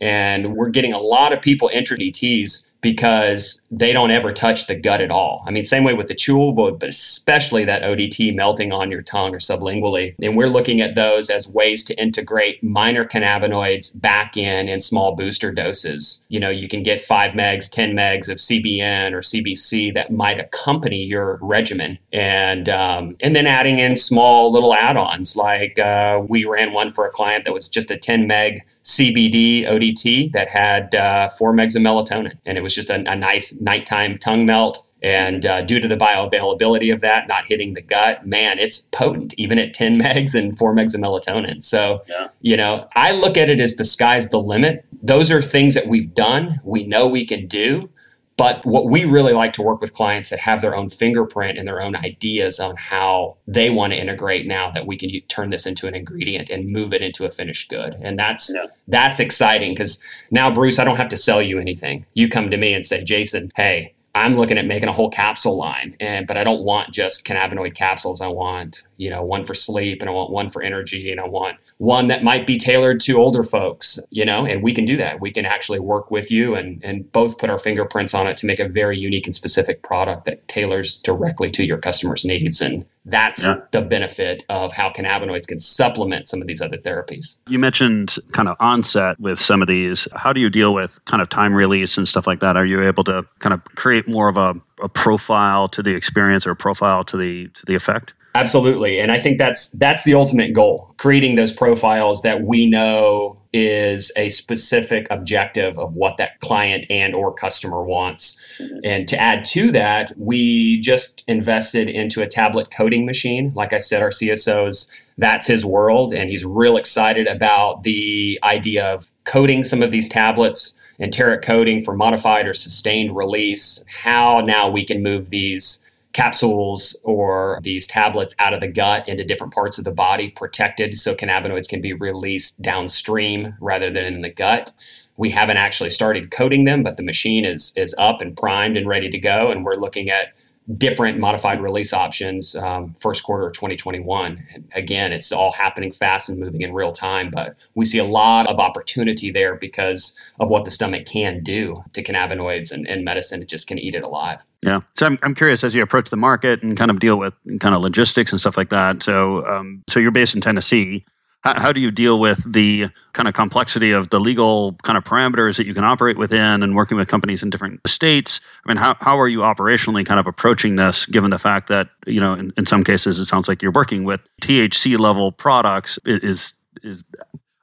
And 0.00 0.56
we're 0.56 0.70
getting 0.70 0.92
a 0.92 0.98
lot 0.98 1.32
of 1.32 1.40
people 1.40 1.70
enter 1.72 1.96
DTs 1.96 2.70
because 2.84 3.64
they 3.70 3.94
don't 3.94 4.10
ever 4.10 4.30
touch 4.30 4.66
the 4.66 4.74
gut 4.74 5.00
at 5.00 5.10
all. 5.10 5.42
I 5.46 5.50
mean, 5.50 5.64
same 5.64 5.84
way 5.84 5.94
with 5.94 6.06
the 6.08 6.14
chewable, 6.14 6.78
but 6.78 6.90
especially 6.90 7.64
that 7.64 7.82
ODT 7.82 8.34
melting 8.34 8.72
on 8.72 8.90
your 8.90 9.00
tongue 9.00 9.34
or 9.34 9.38
sublingually. 9.38 10.14
And 10.22 10.36
we're 10.36 10.50
looking 10.50 10.82
at 10.82 10.94
those 10.94 11.30
as 11.30 11.48
ways 11.48 11.82
to 11.84 11.98
integrate 11.98 12.62
minor 12.62 13.06
cannabinoids 13.06 13.98
back 14.02 14.36
in 14.36 14.68
in 14.68 14.82
small 14.82 15.16
booster 15.16 15.50
doses. 15.50 16.26
You 16.28 16.38
know, 16.38 16.50
you 16.50 16.68
can 16.68 16.82
get 16.82 17.00
five 17.00 17.32
megs, 17.32 17.70
10 17.70 17.92
megs 17.94 18.28
of 18.28 18.36
CBN 18.36 19.12
or 19.12 19.20
CBC 19.20 19.94
that 19.94 20.12
might 20.12 20.38
accompany 20.38 21.02
your 21.02 21.38
regimen. 21.40 21.98
And, 22.12 22.68
um, 22.68 23.16
and 23.20 23.34
then 23.34 23.46
adding 23.46 23.78
in 23.78 23.96
small 23.96 24.52
little 24.52 24.74
add 24.74 24.98
ons 24.98 25.36
like 25.36 25.78
uh, 25.78 26.22
we 26.28 26.44
ran 26.44 26.74
one 26.74 26.90
for 26.90 27.06
a 27.06 27.10
client 27.10 27.44
that 27.44 27.54
was 27.54 27.66
just 27.66 27.90
a 27.90 27.96
10 27.96 28.26
meg 28.26 28.62
CBD 28.84 29.66
ODT 29.66 30.32
that 30.32 30.48
had 30.48 30.94
uh, 30.94 31.30
four 31.30 31.54
megs 31.54 31.74
of 31.74 31.80
melatonin. 31.80 32.36
And 32.44 32.58
it 32.58 32.60
was 32.60 32.73
just 32.74 32.90
a, 32.90 32.96
a 33.10 33.16
nice 33.16 33.60
nighttime 33.60 34.18
tongue 34.18 34.46
melt. 34.46 34.86
And 35.02 35.44
uh, 35.44 35.60
due 35.60 35.80
to 35.80 35.86
the 35.86 35.98
bioavailability 35.98 36.90
of 36.92 37.02
that 37.02 37.28
not 37.28 37.44
hitting 37.44 37.74
the 37.74 37.82
gut, 37.82 38.26
man, 38.26 38.58
it's 38.58 38.80
potent, 38.80 39.34
even 39.36 39.58
at 39.58 39.74
10 39.74 40.00
megs 40.00 40.34
and 40.34 40.56
4 40.56 40.74
megs 40.74 40.94
of 40.94 41.00
melatonin. 41.00 41.62
So, 41.62 42.02
yeah. 42.08 42.28
you 42.40 42.56
know, 42.56 42.88
I 42.96 43.12
look 43.12 43.36
at 43.36 43.50
it 43.50 43.60
as 43.60 43.76
the 43.76 43.84
sky's 43.84 44.30
the 44.30 44.40
limit. 44.40 44.86
Those 45.02 45.30
are 45.30 45.42
things 45.42 45.74
that 45.74 45.88
we've 45.88 46.14
done, 46.14 46.58
we 46.64 46.84
know 46.84 47.06
we 47.06 47.26
can 47.26 47.46
do. 47.46 47.90
But 48.36 48.64
what 48.66 48.86
we 48.86 49.04
really 49.04 49.32
like 49.32 49.52
to 49.54 49.62
work 49.62 49.80
with 49.80 49.92
clients 49.92 50.30
that 50.30 50.40
have 50.40 50.60
their 50.60 50.74
own 50.74 50.90
fingerprint 50.90 51.56
and 51.56 51.68
their 51.68 51.80
own 51.80 51.94
ideas 51.94 52.58
on 52.58 52.74
how 52.76 53.36
they 53.46 53.70
want 53.70 53.92
to 53.92 53.98
integrate 53.98 54.46
now 54.46 54.70
that 54.72 54.86
we 54.86 54.96
can 54.96 55.10
turn 55.28 55.50
this 55.50 55.66
into 55.66 55.86
an 55.86 55.94
ingredient 55.94 56.50
and 56.50 56.68
move 56.68 56.92
it 56.92 57.00
into 57.00 57.24
a 57.24 57.30
finished 57.30 57.70
good. 57.70 57.96
And 58.00 58.18
that's 58.18 58.52
yeah. 58.52 58.66
that's 58.88 59.20
exciting 59.20 59.72
because 59.72 60.02
now 60.30 60.52
Bruce, 60.52 60.78
I 60.78 60.84
don't 60.84 60.96
have 60.96 61.08
to 61.10 61.16
sell 61.16 61.40
you 61.40 61.60
anything. 61.60 62.06
You 62.14 62.28
come 62.28 62.50
to 62.50 62.56
me 62.56 62.74
and 62.74 62.84
say, 62.84 63.04
Jason, 63.04 63.52
hey, 63.54 63.94
I'm 64.16 64.34
looking 64.34 64.58
at 64.58 64.66
making 64.66 64.88
a 64.88 64.92
whole 64.92 65.10
capsule 65.10 65.56
line, 65.56 65.96
and 65.98 66.26
but 66.26 66.36
I 66.36 66.44
don't 66.44 66.62
want 66.62 66.92
just 66.92 67.26
cannabinoid 67.26 67.74
capsules. 67.74 68.20
I 68.20 68.28
want 68.28 68.82
you 68.96 69.10
know 69.10 69.22
one 69.22 69.44
for 69.44 69.54
sleep, 69.54 70.00
and 70.00 70.08
I 70.08 70.12
want 70.12 70.30
one 70.30 70.48
for 70.48 70.62
energy, 70.62 71.10
and 71.10 71.20
I 71.20 71.26
want 71.26 71.56
one 71.78 72.08
that 72.08 72.22
might 72.22 72.46
be 72.46 72.56
tailored 72.56 73.00
to 73.00 73.18
older 73.18 73.42
folks. 73.42 73.98
You 74.10 74.24
know, 74.24 74.46
and 74.46 74.62
we 74.62 74.72
can 74.72 74.84
do 74.84 74.96
that. 74.96 75.20
We 75.20 75.30
can 75.30 75.44
actually 75.44 75.80
work 75.80 76.10
with 76.10 76.30
you 76.30 76.54
and 76.54 76.82
and 76.84 77.10
both 77.12 77.38
put 77.38 77.50
our 77.50 77.58
fingerprints 77.58 78.14
on 78.14 78.26
it 78.26 78.36
to 78.38 78.46
make 78.46 78.60
a 78.60 78.68
very 78.68 78.98
unique 78.98 79.26
and 79.26 79.34
specific 79.34 79.82
product 79.82 80.24
that 80.24 80.46
tailors 80.48 80.96
directly 80.96 81.50
to 81.52 81.64
your 81.64 81.78
customers' 81.78 82.24
needs. 82.24 82.60
And 82.60 82.84
that's 83.06 83.44
yeah. 83.44 83.60
the 83.72 83.82
benefit 83.82 84.44
of 84.48 84.72
how 84.72 84.90
cannabinoids 84.90 85.46
can 85.46 85.58
supplement 85.58 86.26
some 86.26 86.40
of 86.40 86.48
these 86.48 86.62
other 86.62 86.78
therapies. 86.78 87.42
You 87.48 87.58
mentioned 87.58 88.16
kind 88.32 88.48
of 88.48 88.56
onset 88.60 89.20
with 89.20 89.38
some 89.38 89.60
of 89.60 89.68
these. 89.68 90.08
How 90.14 90.32
do 90.32 90.40
you 90.40 90.48
deal 90.48 90.74
with 90.74 91.04
kind 91.04 91.20
of 91.20 91.28
time 91.28 91.54
release 91.54 91.98
and 91.98 92.08
stuff 92.08 92.26
like 92.26 92.40
that? 92.40 92.56
Are 92.56 92.64
you 92.64 92.82
able 92.82 93.04
to 93.04 93.24
kind 93.40 93.52
of 93.52 93.62
create 93.76 94.08
more 94.08 94.28
of 94.28 94.36
a, 94.36 94.54
a 94.82 94.88
profile 94.88 95.68
to 95.68 95.82
the 95.82 95.94
experience 95.94 96.46
or 96.46 96.52
a 96.52 96.56
profile 96.56 97.04
to 97.04 97.16
the 97.16 97.48
to 97.48 97.66
the 97.66 97.74
effect? 97.74 98.14
Absolutely. 98.36 98.98
And 98.98 99.12
I 99.12 99.18
think 99.18 99.38
that's 99.38 99.68
that's 99.72 100.02
the 100.02 100.14
ultimate 100.14 100.52
goal, 100.52 100.92
creating 100.96 101.36
those 101.36 101.52
profiles 101.52 102.22
that 102.22 102.42
we 102.42 102.66
know 102.66 103.40
is 103.52 104.10
a 104.16 104.28
specific 104.30 105.06
objective 105.10 105.78
of 105.78 105.94
what 105.94 106.16
that 106.16 106.40
client 106.40 106.84
and 106.90 107.14
or 107.14 107.32
customer 107.32 107.84
wants. 107.84 108.36
Mm-hmm. 108.58 108.78
And 108.82 109.08
to 109.08 109.20
add 109.20 109.44
to 109.46 109.70
that, 109.70 110.12
we 110.18 110.80
just 110.80 111.22
invested 111.28 111.88
into 111.88 112.22
a 112.22 112.26
tablet 112.26 112.72
coating 112.72 113.06
machine. 113.06 113.52
Like 113.54 113.72
I 113.72 113.78
said, 113.78 114.02
our 114.02 114.10
CSO's 114.10 114.90
that's 115.16 115.46
his 115.46 115.64
world 115.64 116.12
and 116.12 116.28
he's 116.28 116.44
real 116.44 116.76
excited 116.76 117.28
about 117.28 117.84
the 117.84 118.40
idea 118.42 118.84
of 118.84 119.12
coating 119.22 119.62
some 119.62 119.80
of 119.80 119.92
these 119.92 120.08
tablets 120.08 120.76
enteric 120.98 121.42
coating 121.42 121.82
for 121.82 121.94
modified 121.96 122.46
or 122.46 122.54
sustained 122.54 123.16
release, 123.16 123.84
how 123.88 124.40
now 124.40 124.68
we 124.68 124.84
can 124.84 125.02
move 125.02 125.30
these 125.30 125.83
capsules 126.14 126.96
or 127.04 127.58
these 127.62 127.86
tablets 127.86 128.34
out 128.38 128.54
of 128.54 128.60
the 128.60 128.68
gut 128.68 129.06
into 129.08 129.24
different 129.24 129.52
parts 129.52 129.76
of 129.76 129.84
the 129.84 129.92
body, 129.92 130.30
protected 130.30 130.96
so 130.96 131.14
cannabinoids 131.14 131.68
can 131.68 131.82
be 131.82 131.92
released 131.92 132.62
downstream 132.62 133.54
rather 133.60 133.90
than 133.90 134.04
in 134.04 134.22
the 134.22 134.30
gut. 134.30 134.72
We 135.18 135.28
haven't 135.30 135.58
actually 135.58 135.90
started 135.90 136.30
coating 136.30 136.64
them, 136.64 136.82
but 136.82 136.96
the 136.96 137.02
machine 137.02 137.44
is 137.44 137.72
is 137.76 137.94
up 137.98 138.20
and 138.20 138.36
primed 138.36 138.76
and 138.76 138.88
ready 138.88 139.10
to 139.10 139.18
go, 139.18 139.50
and 139.50 139.64
we're 139.64 139.74
looking 139.74 140.08
at 140.08 140.32
different 140.78 141.18
modified 141.18 141.60
release 141.60 141.92
options 141.92 142.56
um, 142.56 142.92
first 142.94 143.22
quarter 143.22 143.46
of 143.46 143.52
2021 143.52 144.42
and 144.54 144.64
again 144.74 145.12
it's 145.12 145.30
all 145.30 145.52
happening 145.52 145.92
fast 145.92 146.28
and 146.28 146.38
moving 146.38 146.62
in 146.62 146.72
real 146.72 146.92
time 146.92 147.30
but 147.30 147.62
we 147.74 147.84
see 147.84 147.98
a 147.98 148.04
lot 148.04 148.46
of 148.46 148.58
opportunity 148.58 149.30
there 149.30 149.56
because 149.56 150.18
of 150.40 150.48
what 150.48 150.64
the 150.64 150.70
stomach 150.70 151.04
can 151.06 151.42
do 151.42 151.82
to 151.92 152.02
cannabinoids 152.02 152.72
and, 152.72 152.86
and 152.88 153.04
medicine. 153.04 153.42
It 153.42 153.48
just 153.48 153.66
can 153.66 153.78
eat 153.78 153.94
it 153.94 154.02
alive. 154.02 154.44
Yeah. 154.62 154.80
So 154.94 155.06
I'm, 155.06 155.18
I'm 155.22 155.34
curious 155.34 155.62
as 155.64 155.74
you 155.74 155.82
approach 155.82 156.10
the 156.10 156.16
market 156.16 156.62
and 156.62 156.76
kind 156.76 156.90
of 156.90 157.00
deal 157.00 157.18
with 157.18 157.34
kind 157.60 157.74
of 157.74 157.82
logistics 157.82 158.32
and 158.32 158.40
stuff 158.40 158.56
like 158.56 158.70
that 158.70 159.02
so 159.02 159.46
um, 159.46 159.82
so 159.88 160.00
you're 160.00 160.10
based 160.10 160.34
in 160.34 160.40
tennessee 160.40 161.04
how, 161.44 161.60
how 161.60 161.72
do 161.72 161.80
you 161.80 161.90
deal 161.90 162.18
with 162.18 162.50
the 162.50 162.88
kind 163.12 163.28
of 163.28 163.34
complexity 163.34 163.92
of 163.92 164.10
the 164.10 164.18
legal 164.18 164.74
kind 164.82 164.96
of 164.96 165.04
parameters 165.04 165.58
that 165.58 165.66
you 165.66 165.74
can 165.74 165.84
operate 165.84 166.16
within 166.16 166.62
and 166.62 166.74
working 166.74 166.96
with 166.96 167.06
companies 167.08 167.42
in 167.42 167.50
different 167.50 167.80
states? 167.86 168.40
I 168.64 168.68
mean, 168.68 168.78
how, 168.78 168.96
how 169.00 169.20
are 169.20 169.28
you 169.28 169.40
operationally 169.40 170.04
kind 170.06 170.18
of 170.18 170.26
approaching 170.26 170.76
this, 170.76 171.06
given 171.06 171.30
the 171.30 171.38
fact 171.38 171.68
that, 171.68 171.90
you 172.06 172.20
know, 172.20 172.32
in, 172.34 172.52
in 172.56 172.66
some 172.66 172.82
cases, 172.82 173.18
it 173.18 173.26
sounds 173.26 173.48
like 173.48 173.62
you're 173.62 173.72
working 173.72 174.04
with 174.04 174.20
THC 174.40 174.98
level 174.98 175.32
products 175.32 175.98
is, 176.06 176.54
is 176.82 177.04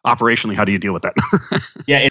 operationally, 0.05 0.55
how 0.55 0.63
do 0.63 0.71
you 0.71 0.79
deal 0.79 0.93
with 0.93 1.03
that? 1.03 1.15
yeah, 1.87 2.07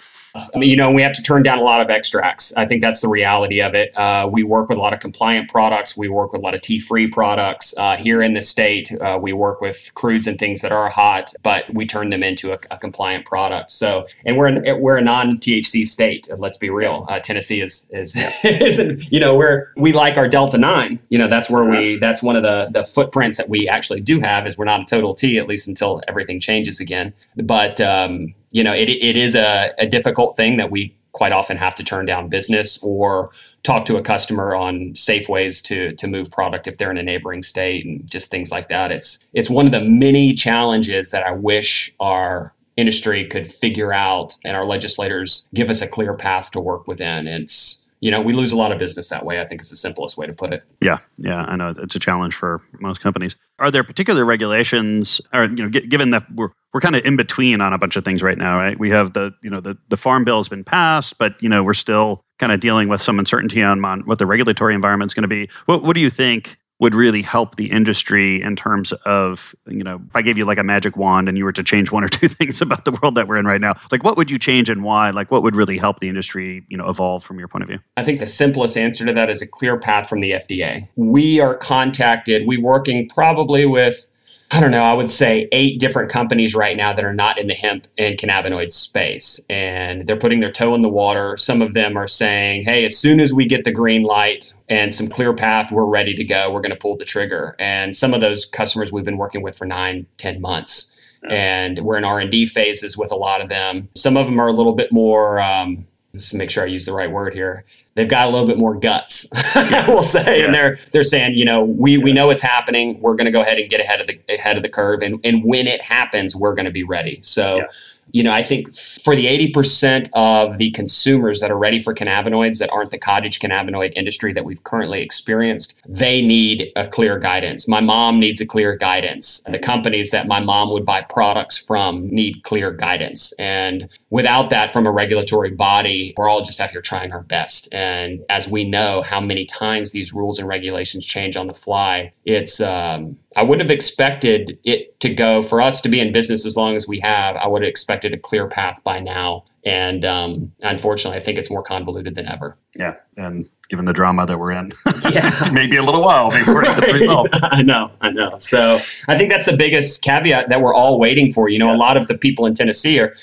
you 0.55 0.75
know, 0.75 0.91
we 0.91 1.01
have 1.01 1.13
to 1.13 1.21
turn 1.21 1.43
down 1.43 1.59
a 1.59 1.63
lot 1.63 1.81
of 1.81 1.89
extracts. 1.89 2.53
I 2.55 2.65
think 2.65 2.81
that's 2.81 3.01
the 3.01 3.07
reality 3.07 3.61
of 3.61 3.73
it. 3.73 3.95
Uh, 3.97 4.29
we 4.31 4.43
work 4.43 4.69
with 4.69 4.77
a 4.77 4.81
lot 4.81 4.93
of 4.93 4.99
compliant 4.99 5.49
products. 5.49 5.97
We 5.97 6.07
work 6.07 6.31
with 6.31 6.41
a 6.41 6.43
lot 6.43 6.53
of 6.53 6.61
tea-free 6.61 7.07
products 7.07 7.73
uh, 7.77 7.97
here 7.97 8.21
in 8.21 8.33
the 8.33 8.41
state. 8.41 8.91
Uh, 9.01 9.19
we 9.21 9.33
work 9.33 9.61
with 9.61 9.91
crudes 9.95 10.27
and 10.27 10.37
things 10.39 10.61
that 10.61 10.71
are 10.71 10.89
hot, 10.89 11.33
but 11.43 11.71
we 11.73 11.85
turn 11.85 12.09
them 12.09 12.23
into 12.23 12.53
a, 12.53 12.59
a 12.71 12.77
compliant 12.77 13.25
product. 13.25 13.71
So, 13.71 14.05
and 14.25 14.37
we're 14.37 14.47
an, 14.47 14.81
we're 14.81 14.97
a 14.97 15.01
non-THC 15.01 15.85
state. 15.85 16.27
Let's 16.37 16.57
be 16.57 16.69
real. 16.69 17.05
Uh, 17.09 17.19
Tennessee 17.19 17.61
is 17.61 17.89
is 17.93 18.15
isn't 18.43 19.11
you 19.11 19.19
know 19.19 19.35
we're 19.35 19.71
we 19.75 19.93
like 19.93 20.17
our 20.17 20.27
Delta 20.27 20.57
Nine. 20.57 20.99
You 21.09 21.17
know, 21.17 21.27
that's 21.27 21.49
where 21.49 21.65
we 21.65 21.97
that's 21.97 22.23
one 22.23 22.35
of 22.35 22.43
the 22.43 22.69
the 22.71 22.83
footprints 22.83 23.37
that 23.37 23.49
we 23.49 23.67
actually 23.67 24.01
do 24.01 24.19
have 24.19 24.47
is 24.47 24.57
we're 24.57 24.65
not 24.65 24.81
a 24.81 24.85
total 24.85 25.13
T 25.13 25.37
at 25.37 25.47
least 25.47 25.67
until 25.67 26.01
everything 26.07 26.39
changes 26.39 26.79
again. 26.79 27.13
But 27.35 27.79
um, 27.81 28.33
you 28.51 28.63
know, 28.63 28.73
it, 28.73 28.89
it 28.89 29.17
is 29.17 29.35
a, 29.35 29.73
a 29.77 29.87
difficult 29.87 30.35
thing 30.35 30.57
that 30.57 30.71
we 30.71 30.95
quite 31.13 31.31
often 31.31 31.57
have 31.57 31.75
to 31.75 31.83
turn 31.83 32.05
down 32.05 32.29
business 32.29 32.81
or 32.81 33.31
talk 33.63 33.85
to 33.85 33.97
a 33.97 34.01
customer 34.01 34.55
on 34.55 34.95
safe 34.95 35.27
ways 35.27 35.61
to 35.61 35.93
to 35.95 36.07
move 36.07 36.29
product 36.31 36.67
if 36.67 36.77
they're 36.77 36.91
in 36.91 36.97
a 36.97 37.03
neighboring 37.03 37.43
state 37.43 37.85
and 37.85 38.09
just 38.09 38.29
things 38.29 38.51
like 38.51 38.69
that. 38.69 38.91
It's 38.91 39.25
it's 39.33 39.49
one 39.49 39.65
of 39.65 39.71
the 39.71 39.81
many 39.81 40.33
challenges 40.33 41.11
that 41.11 41.23
I 41.23 41.31
wish 41.31 41.93
our 41.99 42.53
industry 42.77 43.27
could 43.27 43.45
figure 43.45 43.93
out 43.93 44.35
and 44.45 44.55
our 44.55 44.65
legislators 44.65 45.47
give 45.53 45.69
us 45.69 45.81
a 45.81 45.87
clear 45.87 46.13
path 46.13 46.51
to 46.51 46.59
work 46.61 46.87
within. 46.87 47.27
It's 47.27 47.85
you 48.01 48.09
know, 48.09 48.19
we 48.19 48.33
lose 48.33 48.51
a 48.51 48.55
lot 48.55 48.71
of 48.71 48.79
business 48.79 49.07
that 49.09 49.25
way. 49.25 49.39
I 49.39 49.45
think 49.45 49.61
is 49.61 49.69
the 49.69 49.75
simplest 49.75 50.17
way 50.17 50.25
to 50.25 50.33
put 50.33 50.51
it. 50.51 50.63
Yeah, 50.81 50.97
yeah, 51.17 51.45
I 51.47 51.55
know 51.55 51.67
it's 51.67 51.95
a 51.95 51.99
challenge 51.99 52.35
for 52.35 52.61
most 52.79 52.99
companies. 52.99 53.35
Are 53.59 53.69
there 53.69 53.83
particular 53.83 54.25
regulations, 54.25 55.21
or 55.33 55.45
you 55.45 55.63
know, 55.63 55.69
given 55.69 56.09
that 56.09 56.25
we're 56.33 56.49
we're 56.73 56.81
kind 56.81 56.95
of 56.95 57.05
in 57.05 57.15
between 57.15 57.61
on 57.61 57.73
a 57.73 57.77
bunch 57.77 57.95
of 57.95 58.03
things 58.03 58.23
right 58.23 58.37
now, 58.37 58.57
right? 58.57 58.77
We 58.79 58.89
have 58.89 59.13
the 59.13 59.31
you 59.43 59.49
know 59.49 59.61
the 59.61 59.77
the 59.89 59.97
farm 59.97 60.23
bill 60.23 60.37
has 60.37 60.49
been 60.49 60.63
passed, 60.63 61.19
but 61.19 61.41
you 61.41 61.47
know 61.47 61.63
we're 61.63 61.75
still 61.75 62.23
kind 62.39 62.51
of 62.51 62.59
dealing 62.59 62.89
with 62.89 63.01
some 63.01 63.19
uncertainty 63.19 63.61
on, 63.61 63.85
on 63.85 64.01
what 64.01 64.17
the 64.17 64.25
regulatory 64.25 64.73
environment 64.73 65.11
is 65.11 65.13
going 65.13 65.23
to 65.23 65.27
be. 65.27 65.47
What 65.65 65.83
what 65.83 65.93
do 65.93 66.01
you 66.01 66.09
think 66.09 66.57
would 66.81 66.95
really 66.95 67.21
help 67.21 67.57
the 67.57 67.69
industry 67.71 68.41
in 68.41 68.55
terms 68.55 68.91
of, 69.05 69.53
you 69.67 69.83
know, 69.83 70.01
if 70.09 70.15
I 70.15 70.23
gave 70.23 70.35
you 70.35 70.45
like 70.45 70.57
a 70.57 70.63
magic 70.63 70.97
wand 70.97 71.29
and 71.29 71.37
you 71.37 71.45
were 71.45 71.51
to 71.53 71.63
change 71.63 71.91
one 71.91 72.03
or 72.03 72.07
two 72.07 72.27
things 72.39 72.59
about 72.59 72.85
the 72.85 72.91
world 72.91 73.13
that 73.15 73.27
we're 73.27 73.37
in 73.37 73.45
right 73.45 73.61
now, 73.61 73.75
like 73.91 74.03
what 74.03 74.17
would 74.17 74.31
you 74.31 74.39
change 74.39 74.67
and 74.67 74.83
why? 74.83 75.11
Like 75.11 75.29
what 75.29 75.43
would 75.43 75.55
really 75.55 75.77
help 75.77 75.99
the 75.99 76.09
industry, 76.09 76.65
you 76.69 76.77
know, 76.77 76.89
evolve 76.89 77.23
from 77.23 77.37
your 77.37 77.47
point 77.47 77.61
of 77.61 77.69
view? 77.69 77.79
I 77.97 78.03
think 78.03 78.19
the 78.19 78.25
simplest 78.25 78.77
answer 78.77 79.05
to 79.05 79.13
that 79.13 79.29
is 79.29 79.43
a 79.43 79.47
clear 79.47 79.77
path 79.77 80.09
from 80.09 80.21
the 80.21 80.31
FDA. 80.31 80.87
We 80.95 81.39
are 81.39 81.55
contacted, 81.55 82.47
we're 82.47 82.63
working 82.63 83.07
probably 83.07 83.67
with 83.67 84.09
I 84.53 84.59
don't 84.59 84.71
know, 84.71 84.83
I 84.83 84.93
would 84.93 85.09
say 85.09 85.47
eight 85.53 85.79
different 85.79 86.11
companies 86.11 86.53
right 86.53 86.75
now 86.75 86.91
that 86.91 87.05
are 87.05 87.13
not 87.13 87.39
in 87.39 87.47
the 87.47 87.53
hemp 87.53 87.87
and 87.97 88.17
cannabinoid 88.17 88.69
space. 88.69 89.39
And 89.49 90.05
they're 90.05 90.17
putting 90.17 90.41
their 90.41 90.51
toe 90.51 90.75
in 90.75 90.81
the 90.81 90.89
water. 90.89 91.37
Some 91.37 91.61
of 91.61 91.73
them 91.73 91.95
are 91.95 92.07
saying, 92.07 92.65
hey, 92.65 92.83
as 92.83 92.97
soon 92.97 93.21
as 93.21 93.33
we 93.33 93.45
get 93.45 93.63
the 93.63 93.71
green 93.71 94.03
light 94.03 94.53
and 94.67 94.93
some 94.93 95.07
clear 95.07 95.33
path, 95.33 95.71
we're 95.71 95.85
ready 95.85 96.13
to 96.15 96.25
go. 96.25 96.51
We're 96.51 96.59
going 96.59 96.71
to 96.71 96.77
pull 96.77 96.97
the 96.97 97.05
trigger. 97.05 97.55
And 97.59 97.95
some 97.95 98.13
of 98.13 98.19
those 98.19 98.43
customers 98.43 98.91
we've 98.91 99.05
been 99.05 99.17
working 99.17 99.41
with 99.41 99.57
for 99.57 99.65
nine, 99.65 100.05
ten 100.17 100.41
months. 100.41 100.97
And 101.29 101.79
we're 101.79 101.97
in 101.97 102.03
R&D 102.03 102.47
phases 102.47 102.97
with 102.97 103.11
a 103.11 103.15
lot 103.15 103.39
of 103.39 103.47
them. 103.47 103.87
Some 103.95 104.17
of 104.17 104.25
them 104.25 104.41
are 104.41 104.47
a 104.47 104.53
little 104.53 104.75
bit 104.75 104.91
more 104.91 105.39
um, 105.39 105.85
let's 106.13 106.33
make 106.33 106.49
sure 106.49 106.63
I 106.63 106.67
use 106.67 106.85
the 106.85 106.93
right 106.93 107.09
word 107.09 107.33
here. 107.33 107.63
They've 107.95 108.07
got 108.07 108.27
a 108.27 108.31
little 108.31 108.47
bit 108.47 108.57
more 108.57 108.75
guts, 108.75 109.27
we'll 109.87 110.01
say, 110.01 110.39
yeah. 110.39 110.45
and 110.45 110.53
they're 110.53 110.77
they're 110.91 111.03
saying, 111.03 111.35
you 111.35 111.45
know, 111.45 111.63
we 111.63 111.97
we 111.97 112.13
know 112.13 112.29
it's 112.29 112.41
happening. 112.41 112.99
We're 113.01 113.15
going 113.15 113.25
to 113.25 113.31
go 113.31 113.41
ahead 113.41 113.57
and 113.57 113.69
get 113.69 113.81
ahead 113.81 114.01
of 114.01 114.07
the 114.07 114.19
ahead 114.29 114.57
of 114.57 114.63
the 114.63 114.69
curve, 114.69 115.01
and 115.01 115.19
and 115.23 115.43
when 115.43 115.67
it 115.67 115.81
happens, 115.81 116.35
we're 116.35 116.55
going 116.55 116.65
to 116.65 116.71
be 116.71 116.83
ready. 116.83 117.19
So. 117.21 117.65
You 118.13 118.23
know, 118.23 118.31
I 118.31 118.43
think 118.43 118.73
for 118.73 119.15
the 119.15 119.25
80% 119.25 120.09
of 120.13 120.57
the 120.57 120.71
consumers 120.71 121.39
that 121.39 121.51
are 121.51 121.57
ready 121.57 121.79
for 121.79 121.93
cannabinoids 121.93 122.59
that 122.59 122.69
aren't 122.71 122.91
the 122.91 122.97
cottage 122.97 123.39
cannabinoid 123.39 123.93
industry 123.95 124.33
that 124.33 124.45
we've 124.45 124.63
currently 124.63 125.01
experienced, 125.01 125.81
they 125.87 126.21
need 126.21 126.71
a 126.75 126.87
clear 126.87 127.17
guidance. 127.17 127.67
My 127.67 127.81
mom 127.81 128.19
needs 128.19 128.41
a 128.41 128.45
clear 128.45 128.75
guidance. 128.75 129.41
The 129.47 129.59
companies 129.59 130.11
that 130.11 130.27
my 130.27 130.39
mom 130.39 130.71
would 130.71 130.85
buy 130.85 131.01
products 131.03 131.57
from 131.57 132.07
need 132.07 132.43
clear 132.43 132.71
guidance. 132.71 133.33
And 133.39 133.89
without 134.09 134.49
that 134.49 134.71
from 134.71 134.85
a 134.87 134.91
regulatory 134.91 135.51
body, 135.51 136.13
we're 136.17 136.29
all 136.29 136.43
just 136.43 136.59
out 136.59 136.71
here 136.71 136.81
trying 136.81 137.11
our 137.11 137.23
best. 137.23 137.73
And 137.73 138.23
as 138.29 138.47
we 138.47 138.63
know 138.63 139.01
how 139.01 139.21
many 139.21 139.45
times 139.45 139.91
these 139.91 140.13
rules 140.13 140.39
and 140.39 140.47
regulations 140.47 141.05
change 141.05 141.35
on 141.35 141.47
the 141.47 141.53
fly, 141.53 142.11
it's 142.25 142.59
um, 142.61 143.17
I 143.37 143.43
wouldn't 143.43 143.61
have 143.61 143.71
expected 143.71 144.59
it 144.63 144.99
to 144.99 145.13
go 145.13 145.41
for 145.41 145.61
us 145.61 145.79
to 145.81 145.89
be 145.89 145.99
in 145.99 146.11
business 146.11 146.45
as 146.45 146.57
long 146.57 146.75
as 146.75 146.87
we 146.87 146.99
have. 146.99 147.35
I 147.37 147.47
would 147.47 147.61
have 147.61 147.69
expected 147.69 148.13
a 148.13 148.17
clear 148.17 148.47
path 148.47 148.83
by 148.83 148.99
now. 148.99 149.45
And 149.63 150.03
um, 150.03 150.51
unfortunately, 150.61 151.17
I 151.17 151.23
think 151.23 151.37
it's 151.37 151.49
more 151.49 151.63
convoluted 151.63 152.15
than 152.15 152.27
ever. 152.27 152.57
Yeah. 152.75 152.95
And 153.15 153.47
given 153.69 153.85
the 153.85 153.93
drama 153.93 154.25
that 154.25 154.37
we're 154.37 154.51
in, 154.51 154.73
yeah. 155.11 155.31
maybe 155.53 155.77
a 155.77 155.83
little 155.83 156.03
while 156.03 156.29
before 156.29 156.63
it 156.63 156.75
gets 156.77 156.93
resolved. 156.93 157.29
I 157.41 157.61
know. 157.61 157.89
I 158.01 158.11
know. 158.11 158.37
So 158.37 158.79
I 159.07 159.17
think 159.17 159.29
that's 159.29 159.45
the 159.45 159.55
biggest 159.55 160.01
caveat 160.01 160.49
that 160.49 160.61
we're 160.61 160.73
all 160.73 160.99
waiting 160.99 161.31
for. 161.31 161.47
You 161.47 161.59
know, 161.59 161.69
yeah. 161.69 161.75
a 161.75 161.77
lot 161.77 161.95
of 161.95 162.07
the 162.07 162.17
people 162.17 162.45
in 162.45 162.53
Tennessee 162.53 162.99
are 162.99 163.13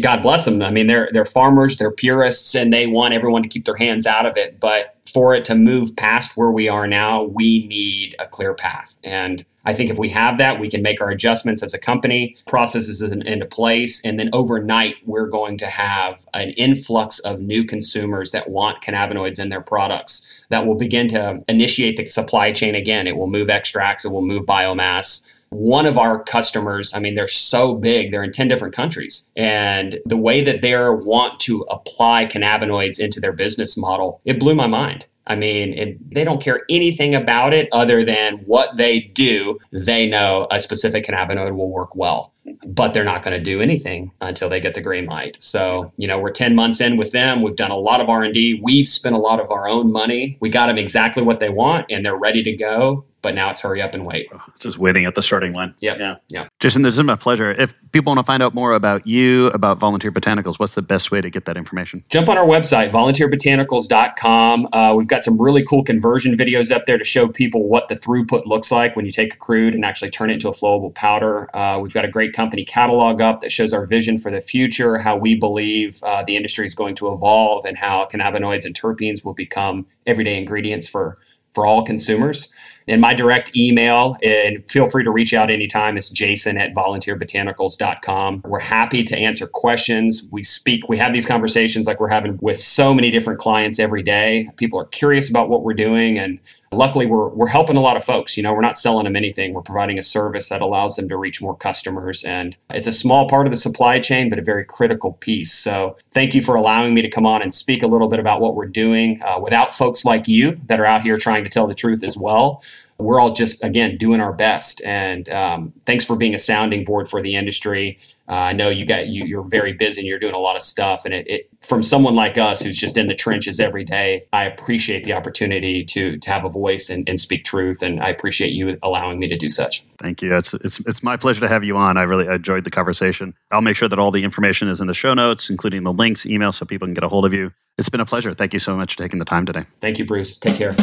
God 0.00 0.22
bless 0.22 0.44
them. 0.44 0.62
I 0.62 0.70
mean, 0.70 0.86
they're 0.86 1.08
they're 1.12 1.24
farmers, 1.24 1.76
they're 1.76 1.90
purists, 1.90 2.54
and 2.54 2.72
they 2.72 2.86
want 2.86 3.14
everyone 3.14 3.42
to 3.42 3.48
keep 3.48 3.64
their 3.64 3.76
hands 3.76 4.06
out 4.06 4.26
of 4.26 4.36
it. 4.36 4.60
But 4.60 4.96
for 5.12 5.34
it 5.34 5.44
to 5.46 5.54
move 5.54 5.96
past 5.96 6.36
where 6.36 6.50
we 6.50 6.68
are 6.68 6.86
now, 6.86 7.24
we 7.24 7.66
need 7.66 8.14
a 8.18 8.26
clear 8.26 8.54
path. 8.54 8.98
And 9.02 9.44
I 9.64 9.74
think 9.74 9.90
if 9.90 9.98
we 9.98 10.08
have 10.10 10.38
that, 10.38 10.60
we 10.60 10.70
can 10.70 10.82
make 10.82 11.00
our 11.00 11.10
adjustments 11.10 11.62
as 11.62 11.74
a 11.74 11.78
company, 11.78 12.36
processes 12.46 13.02
into 13.02 13.46
place, 13.46 14.02
and 14.04 14.18
then 14.18 14.30
overnight 14.32 14.96
we're 15.04 15.26
going 15.26 15.58
to 15.58 15.66
have 15.66 16.26
an 16.34 16.50
influx 16.50 17.18
of 17.20 17.40
new 17.40 17.64
consumers 17.64 18.30
that 18.30 18.50
want 18.50 18.82
cannabinoids 18.82 19.38
in 19.38 19.48
their 19.48 19.60
products 19.60 20.46
that 20.50 20.66
will 20.66 20.76
begin 20.76 21.08
to 21.08 21.42
initiate 21.48 21.96
the 21.96 22.06
supply 22.06 22.52
chain 22.52 22.74
again. 22.74 23.06
It 23.06 23.16
will 23.16 23.26
move 23.26 23.50
extracts, 23.50 24.04
it 24.04 24.12
will 24.12 24.22
move 24.22 24.44
biomass 24.44 25.30
one 25.50 25.86
of 25.86 25.98
our 25.98 26.22
customers, 26.22 26.92
I 26.94 26.98
mean, 26.98 27.14
they're 27.14 27.28
so 27.28 27.74
big, 27.74 28.10
they're 28.10 28.22
in 28.22 28.32
10 28.32 28.48
different 28.48 28.74
countries. 28.74 29.26
And 29.36 29.98
the 30.06 30.16
way 30.16 30.42
that 30.42 30.62
they 30.62 30.74
want 30.74 31.40
to 31.40 31.62
apply 31.70 32.26
cannabinoids 32.26 32.98
into 32.98 33.20
their 33.20 33.32
business 33.32 33.76
model, 33.76 34.20
it 34.24 34.38
blew 34.38 34.54
my 34.54 34.66
mind. 34.66 35.06
I 35.28 35.34
mean, 35.34 35.74
it, 35.74 36.14
they 36.14 36.24
don't 36.24 36.42
care 36.42 36.62
anything 36.70 37.14
about 37.14 37.52
it 37.52 37.68
other 37.70 38.02
than 38.02 38.38
what 38.38 38.76
they 38.76 39.00
do. 39.00 39.58
They 39.72 40.06
know 40.06 40.46
a 40.50 40.58
specific 40.58 41.04
cannabinoid 41.04 41.54
will 41.54 41.70
work 41.70 41.94
well, 41.94 42.32
but 42.66 42.94
they're 42.94 43.04
not 43.04 43.22
going 43.22 43.36
to 43.36 43.42
do 43.42 43.60
anything 43.60 44.10
until 44.22 44.48
they 44.48 44.58
get 44.58 44.72
the 44.72 44.80
green 44.80 45.04
light. 45.04 45.36
So, 45.38 45.92
you 45.98 46.08
know, 46.08 46.18
we're 46.18 46.30
10 46.30 46.54
months 46.54 46.80
in 46.80 46.96
with 46.96 47.12
them. 47.12 47.42
We've 47.42 47.54
done 47.54 47.70
a 47.70 47.76
lot 47.76 48.00
of 48.00 48.08
R&D. 48.08 48.60
We've 48.62 48.88
spent 48.88 49.14
a 49.14 49.18
lot 49.18 49.38
of 49.38 49.50
our 49.50 49.68
own 49.68 49.92
money. 49.92 50.38
We 50.40 50.48
got 50.48 50.68
them 50.68 50.78
exactly 50.78 51.22
what 51.22 51.40
they 51.40 51.50
want 51.50 51.86
and 51.90 52.06
they're 52.06 52.16
ready 52.16 52.42
to 52.42 52.52
go 52.52 53.04
but 53.22 53.34
now 53.34 53.50
it's 53.50 53.60
hurry 53.60 53.82
up 53.82 53.94
and 53.94 54.06
wait. 54.06 54.30
Just 54.60 54.78
waiting 54.78 55.04
at 55.04 55.14
the 55.14 55.22
starting 55.22 55.52
line. 55.52 55.74
Yep. 55.80 55.98
Yeah. 55.98 56.16
Yeah. 56.28 56.48
Jason, 56.60 56.82
this 56.82 56.96
has 56.96 57.04
been 57.04 57.10
a 57.10 57.16
pleasure. 57.16 57.50
If 57.50 57.74
people 57.92 58.10
want 58.12 58.18
to 58.18 58.24
find 58.24 58.42
out 58.42 58.54
more 58.54 58.72
about 58.72 59.06
you, 59.06 59.48
about 59.48 59.78
Volunteer 59.78 60.12
Botanicals, 60.12 60.58
what's 60.58 60.74
the 60.74 60.82
best 60.82 61.10
way 61.10 61.20
to 61.20 61.30
get 61.30 61.44
that 61.46 61.56
information? 61.56 62.04
Jump 62.10 62.28
on 62.28 62.38
our 62.38 62.46
website, 62.46 62.92
volunteerbotanicals.com. 62.92 64.68
Uh, 64.72 64.94
we've 64.96 65.08
got 65.08 65.24
some 65.24 65.40
really 65.40 65.64
cool 65.64 65.82
conversion 65.82 66.36
videos 66.36 66.70
up 66.70 66.86
there 66.86 66.98
to 66.98 67.04
show 67.04 67.28
people 67.28 67.68
what 67.68 67.88
the 67.88 67.94
throughput 67.94 68.46
looks 68.46 68.70
like 68.70 68.94
when 68.94 69.04
you 69.04 69.12
take 69.12 69.34
a 69.34 69.36
crude 69.36 69.74
and 69.74 69.84
actually 69.84 70.10
turn 70.10 70.30
it 70.30 70.34
into 70.34 70.48
a 70.48 70.52
flowable 70.52 70.94
powder. 70.94 71.48
Uh, 71.54 71.78
we've 71.82 71.94
got 71.94 72.04
a 72.04 72.08
great 72.08 72.32
company 72.32 72.64
catalog 72.64 73.20
up 73.20 73.40
that 73.40 73.50
shows 73.50 73.72
our 73.72 73.86
vision 73.86 74.16
for 74.18 74.30
the 74.30 74.40
future, 74.40 74.98
how 74.98 75.16
we 75.16 75.34
believe 75.34 76.00
uh, 76.04 76.22
the 76.24 76.36
industry 76.36 76.64
is 76.64 76.74
going 76.74 76.94
to 76.94 77.12
evolve, 77.12 77.64
and 77.64 77.76
how 77.76 78.06
cannabinoids 78.06 78.64
and 78.64 78.78
terpenes 78.78 79.24
will 79.24 79.34
become 79.34 79.86
everyday 80.06 80.38
ingredients 80.38 80.88
for 80.88 81.16
for 81.54 81.66
all 81.66 81.82
consumers. 81.82 82.52
And 82.88 83.00
my 83.00 83.14
direct 83.14 83.54
email, 83.54 84.16
and 84.22 84.68
feel 84.68 84.88
free 84.88 85.04
to 85.04 85.10
reach 85.10 85.34
out 85.34 85.50
anytime, 85.50 85.96
It's 85.96 86.08
jason 86.08 86.56
at 86.56 86.74
volunteerbotanicals.com. 86.74 88.42
We're 88.44 88.58
happy 88.58 89.04
to 89.04 89.16
answer 89.16 89.46
questions. 89.46 90.28
We 90.32 90.42
speak, 90.42 90.88
we 90.88 90.96
have 90.96 91.12
these 91.12 91.26
conversations 91.26 91.86
like 91.86 92.00
we're 92.00 92.08
having 92.08 92.38
with 92.40 92.58
so 92.58 92.94
many 92.94 93.10
different 93.10 93.38
clients 93.38 93.78
every 93.78 94.02
day. 94.02 94.48
People 94.56 94.80
are 94.80 94.86
curious 94.86 95.28
about 95.28 95.48
what 95.48 95.62
we're 95.62 95.74
doing 95.74 96.18
and 96.18 96.40
luckily 96.72 97.06
we're 97.06 97.28
we're 97.28 97.46
helping 97.46 97.76
a 97.76 97.80
lot 97.80 97.96
of 97.96 98.04
folks 98.04 98.36
you 98.36 98.42
know 98.42 98.52
we're 98.52 98.60
not 98.60 98.76
selling 98.76 99.04
them 99.04 99.16
anything 99.16 99.54
we're 99.54 99.62
providing 99.62 99.98
a 99.98 100.02
service 100.02 100.48
that 100.48 100.60
allows 100.60 100.96
them 100.96 101.08
to 101.08 101.16
reach 101.16 101.40
more 101.40 101.56
customers 101.56 102.22
and 102.24 102.56
it's 102.70 102.86
a 102.86 102.92
small 102.92 103.28
part 103.28 103.46
of 103.46 103.50
the 103.50 103.56
supply 103.56 103.98
chain 103.98 104.28
but 104.28 104.38
a 104.38 104.42
very 104.42 104.64
critical 104.64 105.14
piece 105.14 105.52
so 105.52 105.96
thank 106.12 106.34
you 106.34 106.42
for 106.42 106.54
allowing 106.54 106.92
me 106.92 107.00
to 107.00 107.08
come 107.08 107.24
on 107.24 107.40
and 107.40 107.54
speak 107.54 107.82
a 107.82 107.86
little 107.86 108.08
bit 108.08 108.18
about 108.18 108.40
what 108.40 108.54
we're 108.54 108.66
doing 108.66 109.20
uh, 109.24 109.40
without 109.42 109.74
folks 109.74 110.04
like 110.04 110.28
you 110.28 110.60
that 110.66 110.78
are 110.78 110.84
out 110.84 111.02
here 111.02 111.16
trying 111.16 111.42
to 111.42 111.50
tell 111.50 111.66
the 111.66 111.74
truth 111.74 112.04
as 112.04 112.16
well 112.16 112.62
we're 112.98 113.20
all 113.20 113.32
just 113.32 113.62
again 113.64 113.96
doing 113.96 114.20
our 114.20 114.32
best. 114.32 114.82
And 114.84 115.28
um, 115.28 115.72
thanks 115.86 116.04
for 116.04 116.16
being 116.16 116.34
a 116.34 116.38
sounding 116.38 116.84
board 116.84 117.08
for 117.08 117.22
the 117.22 117.36
industry. 117.36 117.98
Uh, 118.28 118.34
i 118.34 118.52
know 118.52 118.68
you 118.68 118.84
got 118.84 119.06
you, 119.06 119.24
you're 119.24 119.48
very 119.48 119.72
busy 119.72 120.02
and 120.02 120.08
you're 120.08 120.18
doing 120.18 120.34
a 120.34 120.38
lot 120.38 120.56
of 120.56 120.62
stuff. 120.62 121.04
And 121.04 121.14
it, 121.14 121.30
it, 121.30 121.48
from 121.62 121.82
someone 121.82 122.14
like 122.14 122.36
us 122.36 122.60
who's 122.60 122.76
just 122.76 122.96
in 122.96 123.06
the 123.06 123.14
trenches 123.14 123.58
every 123.58 123.84
day 123.84 124.22
i 124.32 124.44
appreciate 124.44 125.04
the 125.04 125.12
opportunity 125.12 125.84
to 125.84 126.18
to 126.18 126.30
have 126.30 126.44
a 126.44 126.48
voice 126.48 126.90
and, 126.90 127.08
and 127.08 127.18
speak 127.18 127.44
truth. 127.44 127.82
And 127.82 128.00
i 128.00 128.08
appreciate 128.08 128.52
you 128.52 128.76
allowing 128.82 129.18
me 129.18 129.28
to 129.28 129.36
do 129.36 129.48
such. 129.48 129.84
Thank 129.98 130.20
you. 130.20 130.36
It's, 130.36 130.54
it's 130.54 130.80
it's 130.80 131.02
my 131.02 131.16
pleasure 131.16 131.40
to 131.40 131.48
have 131.48 131.64
you 131.64 131.76
on. 131.76 131.96
I 131.96 132.02
really 132.02 132.26
enjoyed 132.26 132.64
the 132.64 132.70
conversation. 132.70 133.34
I'll 133.52 133.62
make 133.62 133.76
sure 133.76 133.88
that 133.88 133.98
all 133.98 134.10
the 134.10 134.24
information 134.24 134.68
is 134.68 134.80
in 134.80 134.88
the 134.88 134.94
show 134.94 135.14
notes 135.14 135.50
including 135.50 135.84
the 135.84 135.92
links 135.92 136.26
email 136.26 136.52
so 136.52 136.66
people 136.66 136.86
can 136.86 136.94
get 136.94 137.04
a 137.04 137.08
hold 137.08 137.24
of 137.24 137.32
you. 137.32 137.52
It's 137.78 137.88
been 137.88 138.00
a 138.00 138.06
pleasure. 138.06 138.34
Thank 138.34 138.52
you 138.52 138.60
so 138.60 138.76
much 138.76 138.94
for 138.94 138.98
taking 138.98 139.20
the 139.20 139.24
time 139.24 139.46
today. 139.46 139.64
Thank 139.80 139.98
you 139.98 140.04
bruce. 140.04 140.36
Take 140.36 140.56
care 140.56 140.74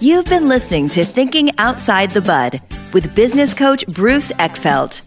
You've 0.00 0.26
been 0.26 0.48
listening 0.48 0.88
to 0.90 1.04
Thinking 1.04 1.50
Outside 1.58 2.12
the 2.12 2.20
Bud 2.20 2.60
with 2.92 3.16
business 3.16 3.52
coach 3.52 3.84
Bruce 3.88 4.30
Eckfeldt. 4.30 5.02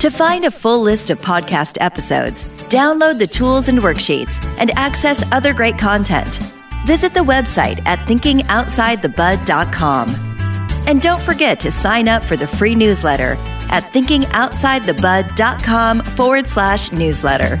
To 0.00 0.10
find 0.10 0.44
a 0.44 0.50
full 0.50 0.82
list 0.82 1.10
of 1.10 1.20
podcast 1.20 1.78
episodes, 1.80 2.42
download 2.68 3.20
the 3.20 3.28
tools 3.28 3.68
and 3.68 3.78
worksheets, 3.78 4.44
and 4.58 4.72
access 4.72 5.22
other 5.30 5.54
great 5.54 5.78
content, 5.78 6.40
visit 6.84 7.14
the 7.14 7.20
website 7.20 7.80
at 7.86 8.00
thinkingoutsidethebud.com. 8.08 10.08
And 10.88 11.00
don't 11.00 11.22
forget 11.22 11.60
to 11.60 11.70
sign 11.70 12.08
up 12.08 12.24
for 12.24 12.36
the 12.36 12.48
free 12.48 12.74
newsletter 12.74 13.36
at 13.70 13.84
thinkingoutsidethebud.com 13.92 16.02
forward 16.02 16.48
slash 16.48 16.90
newsletter. 16.90 17.60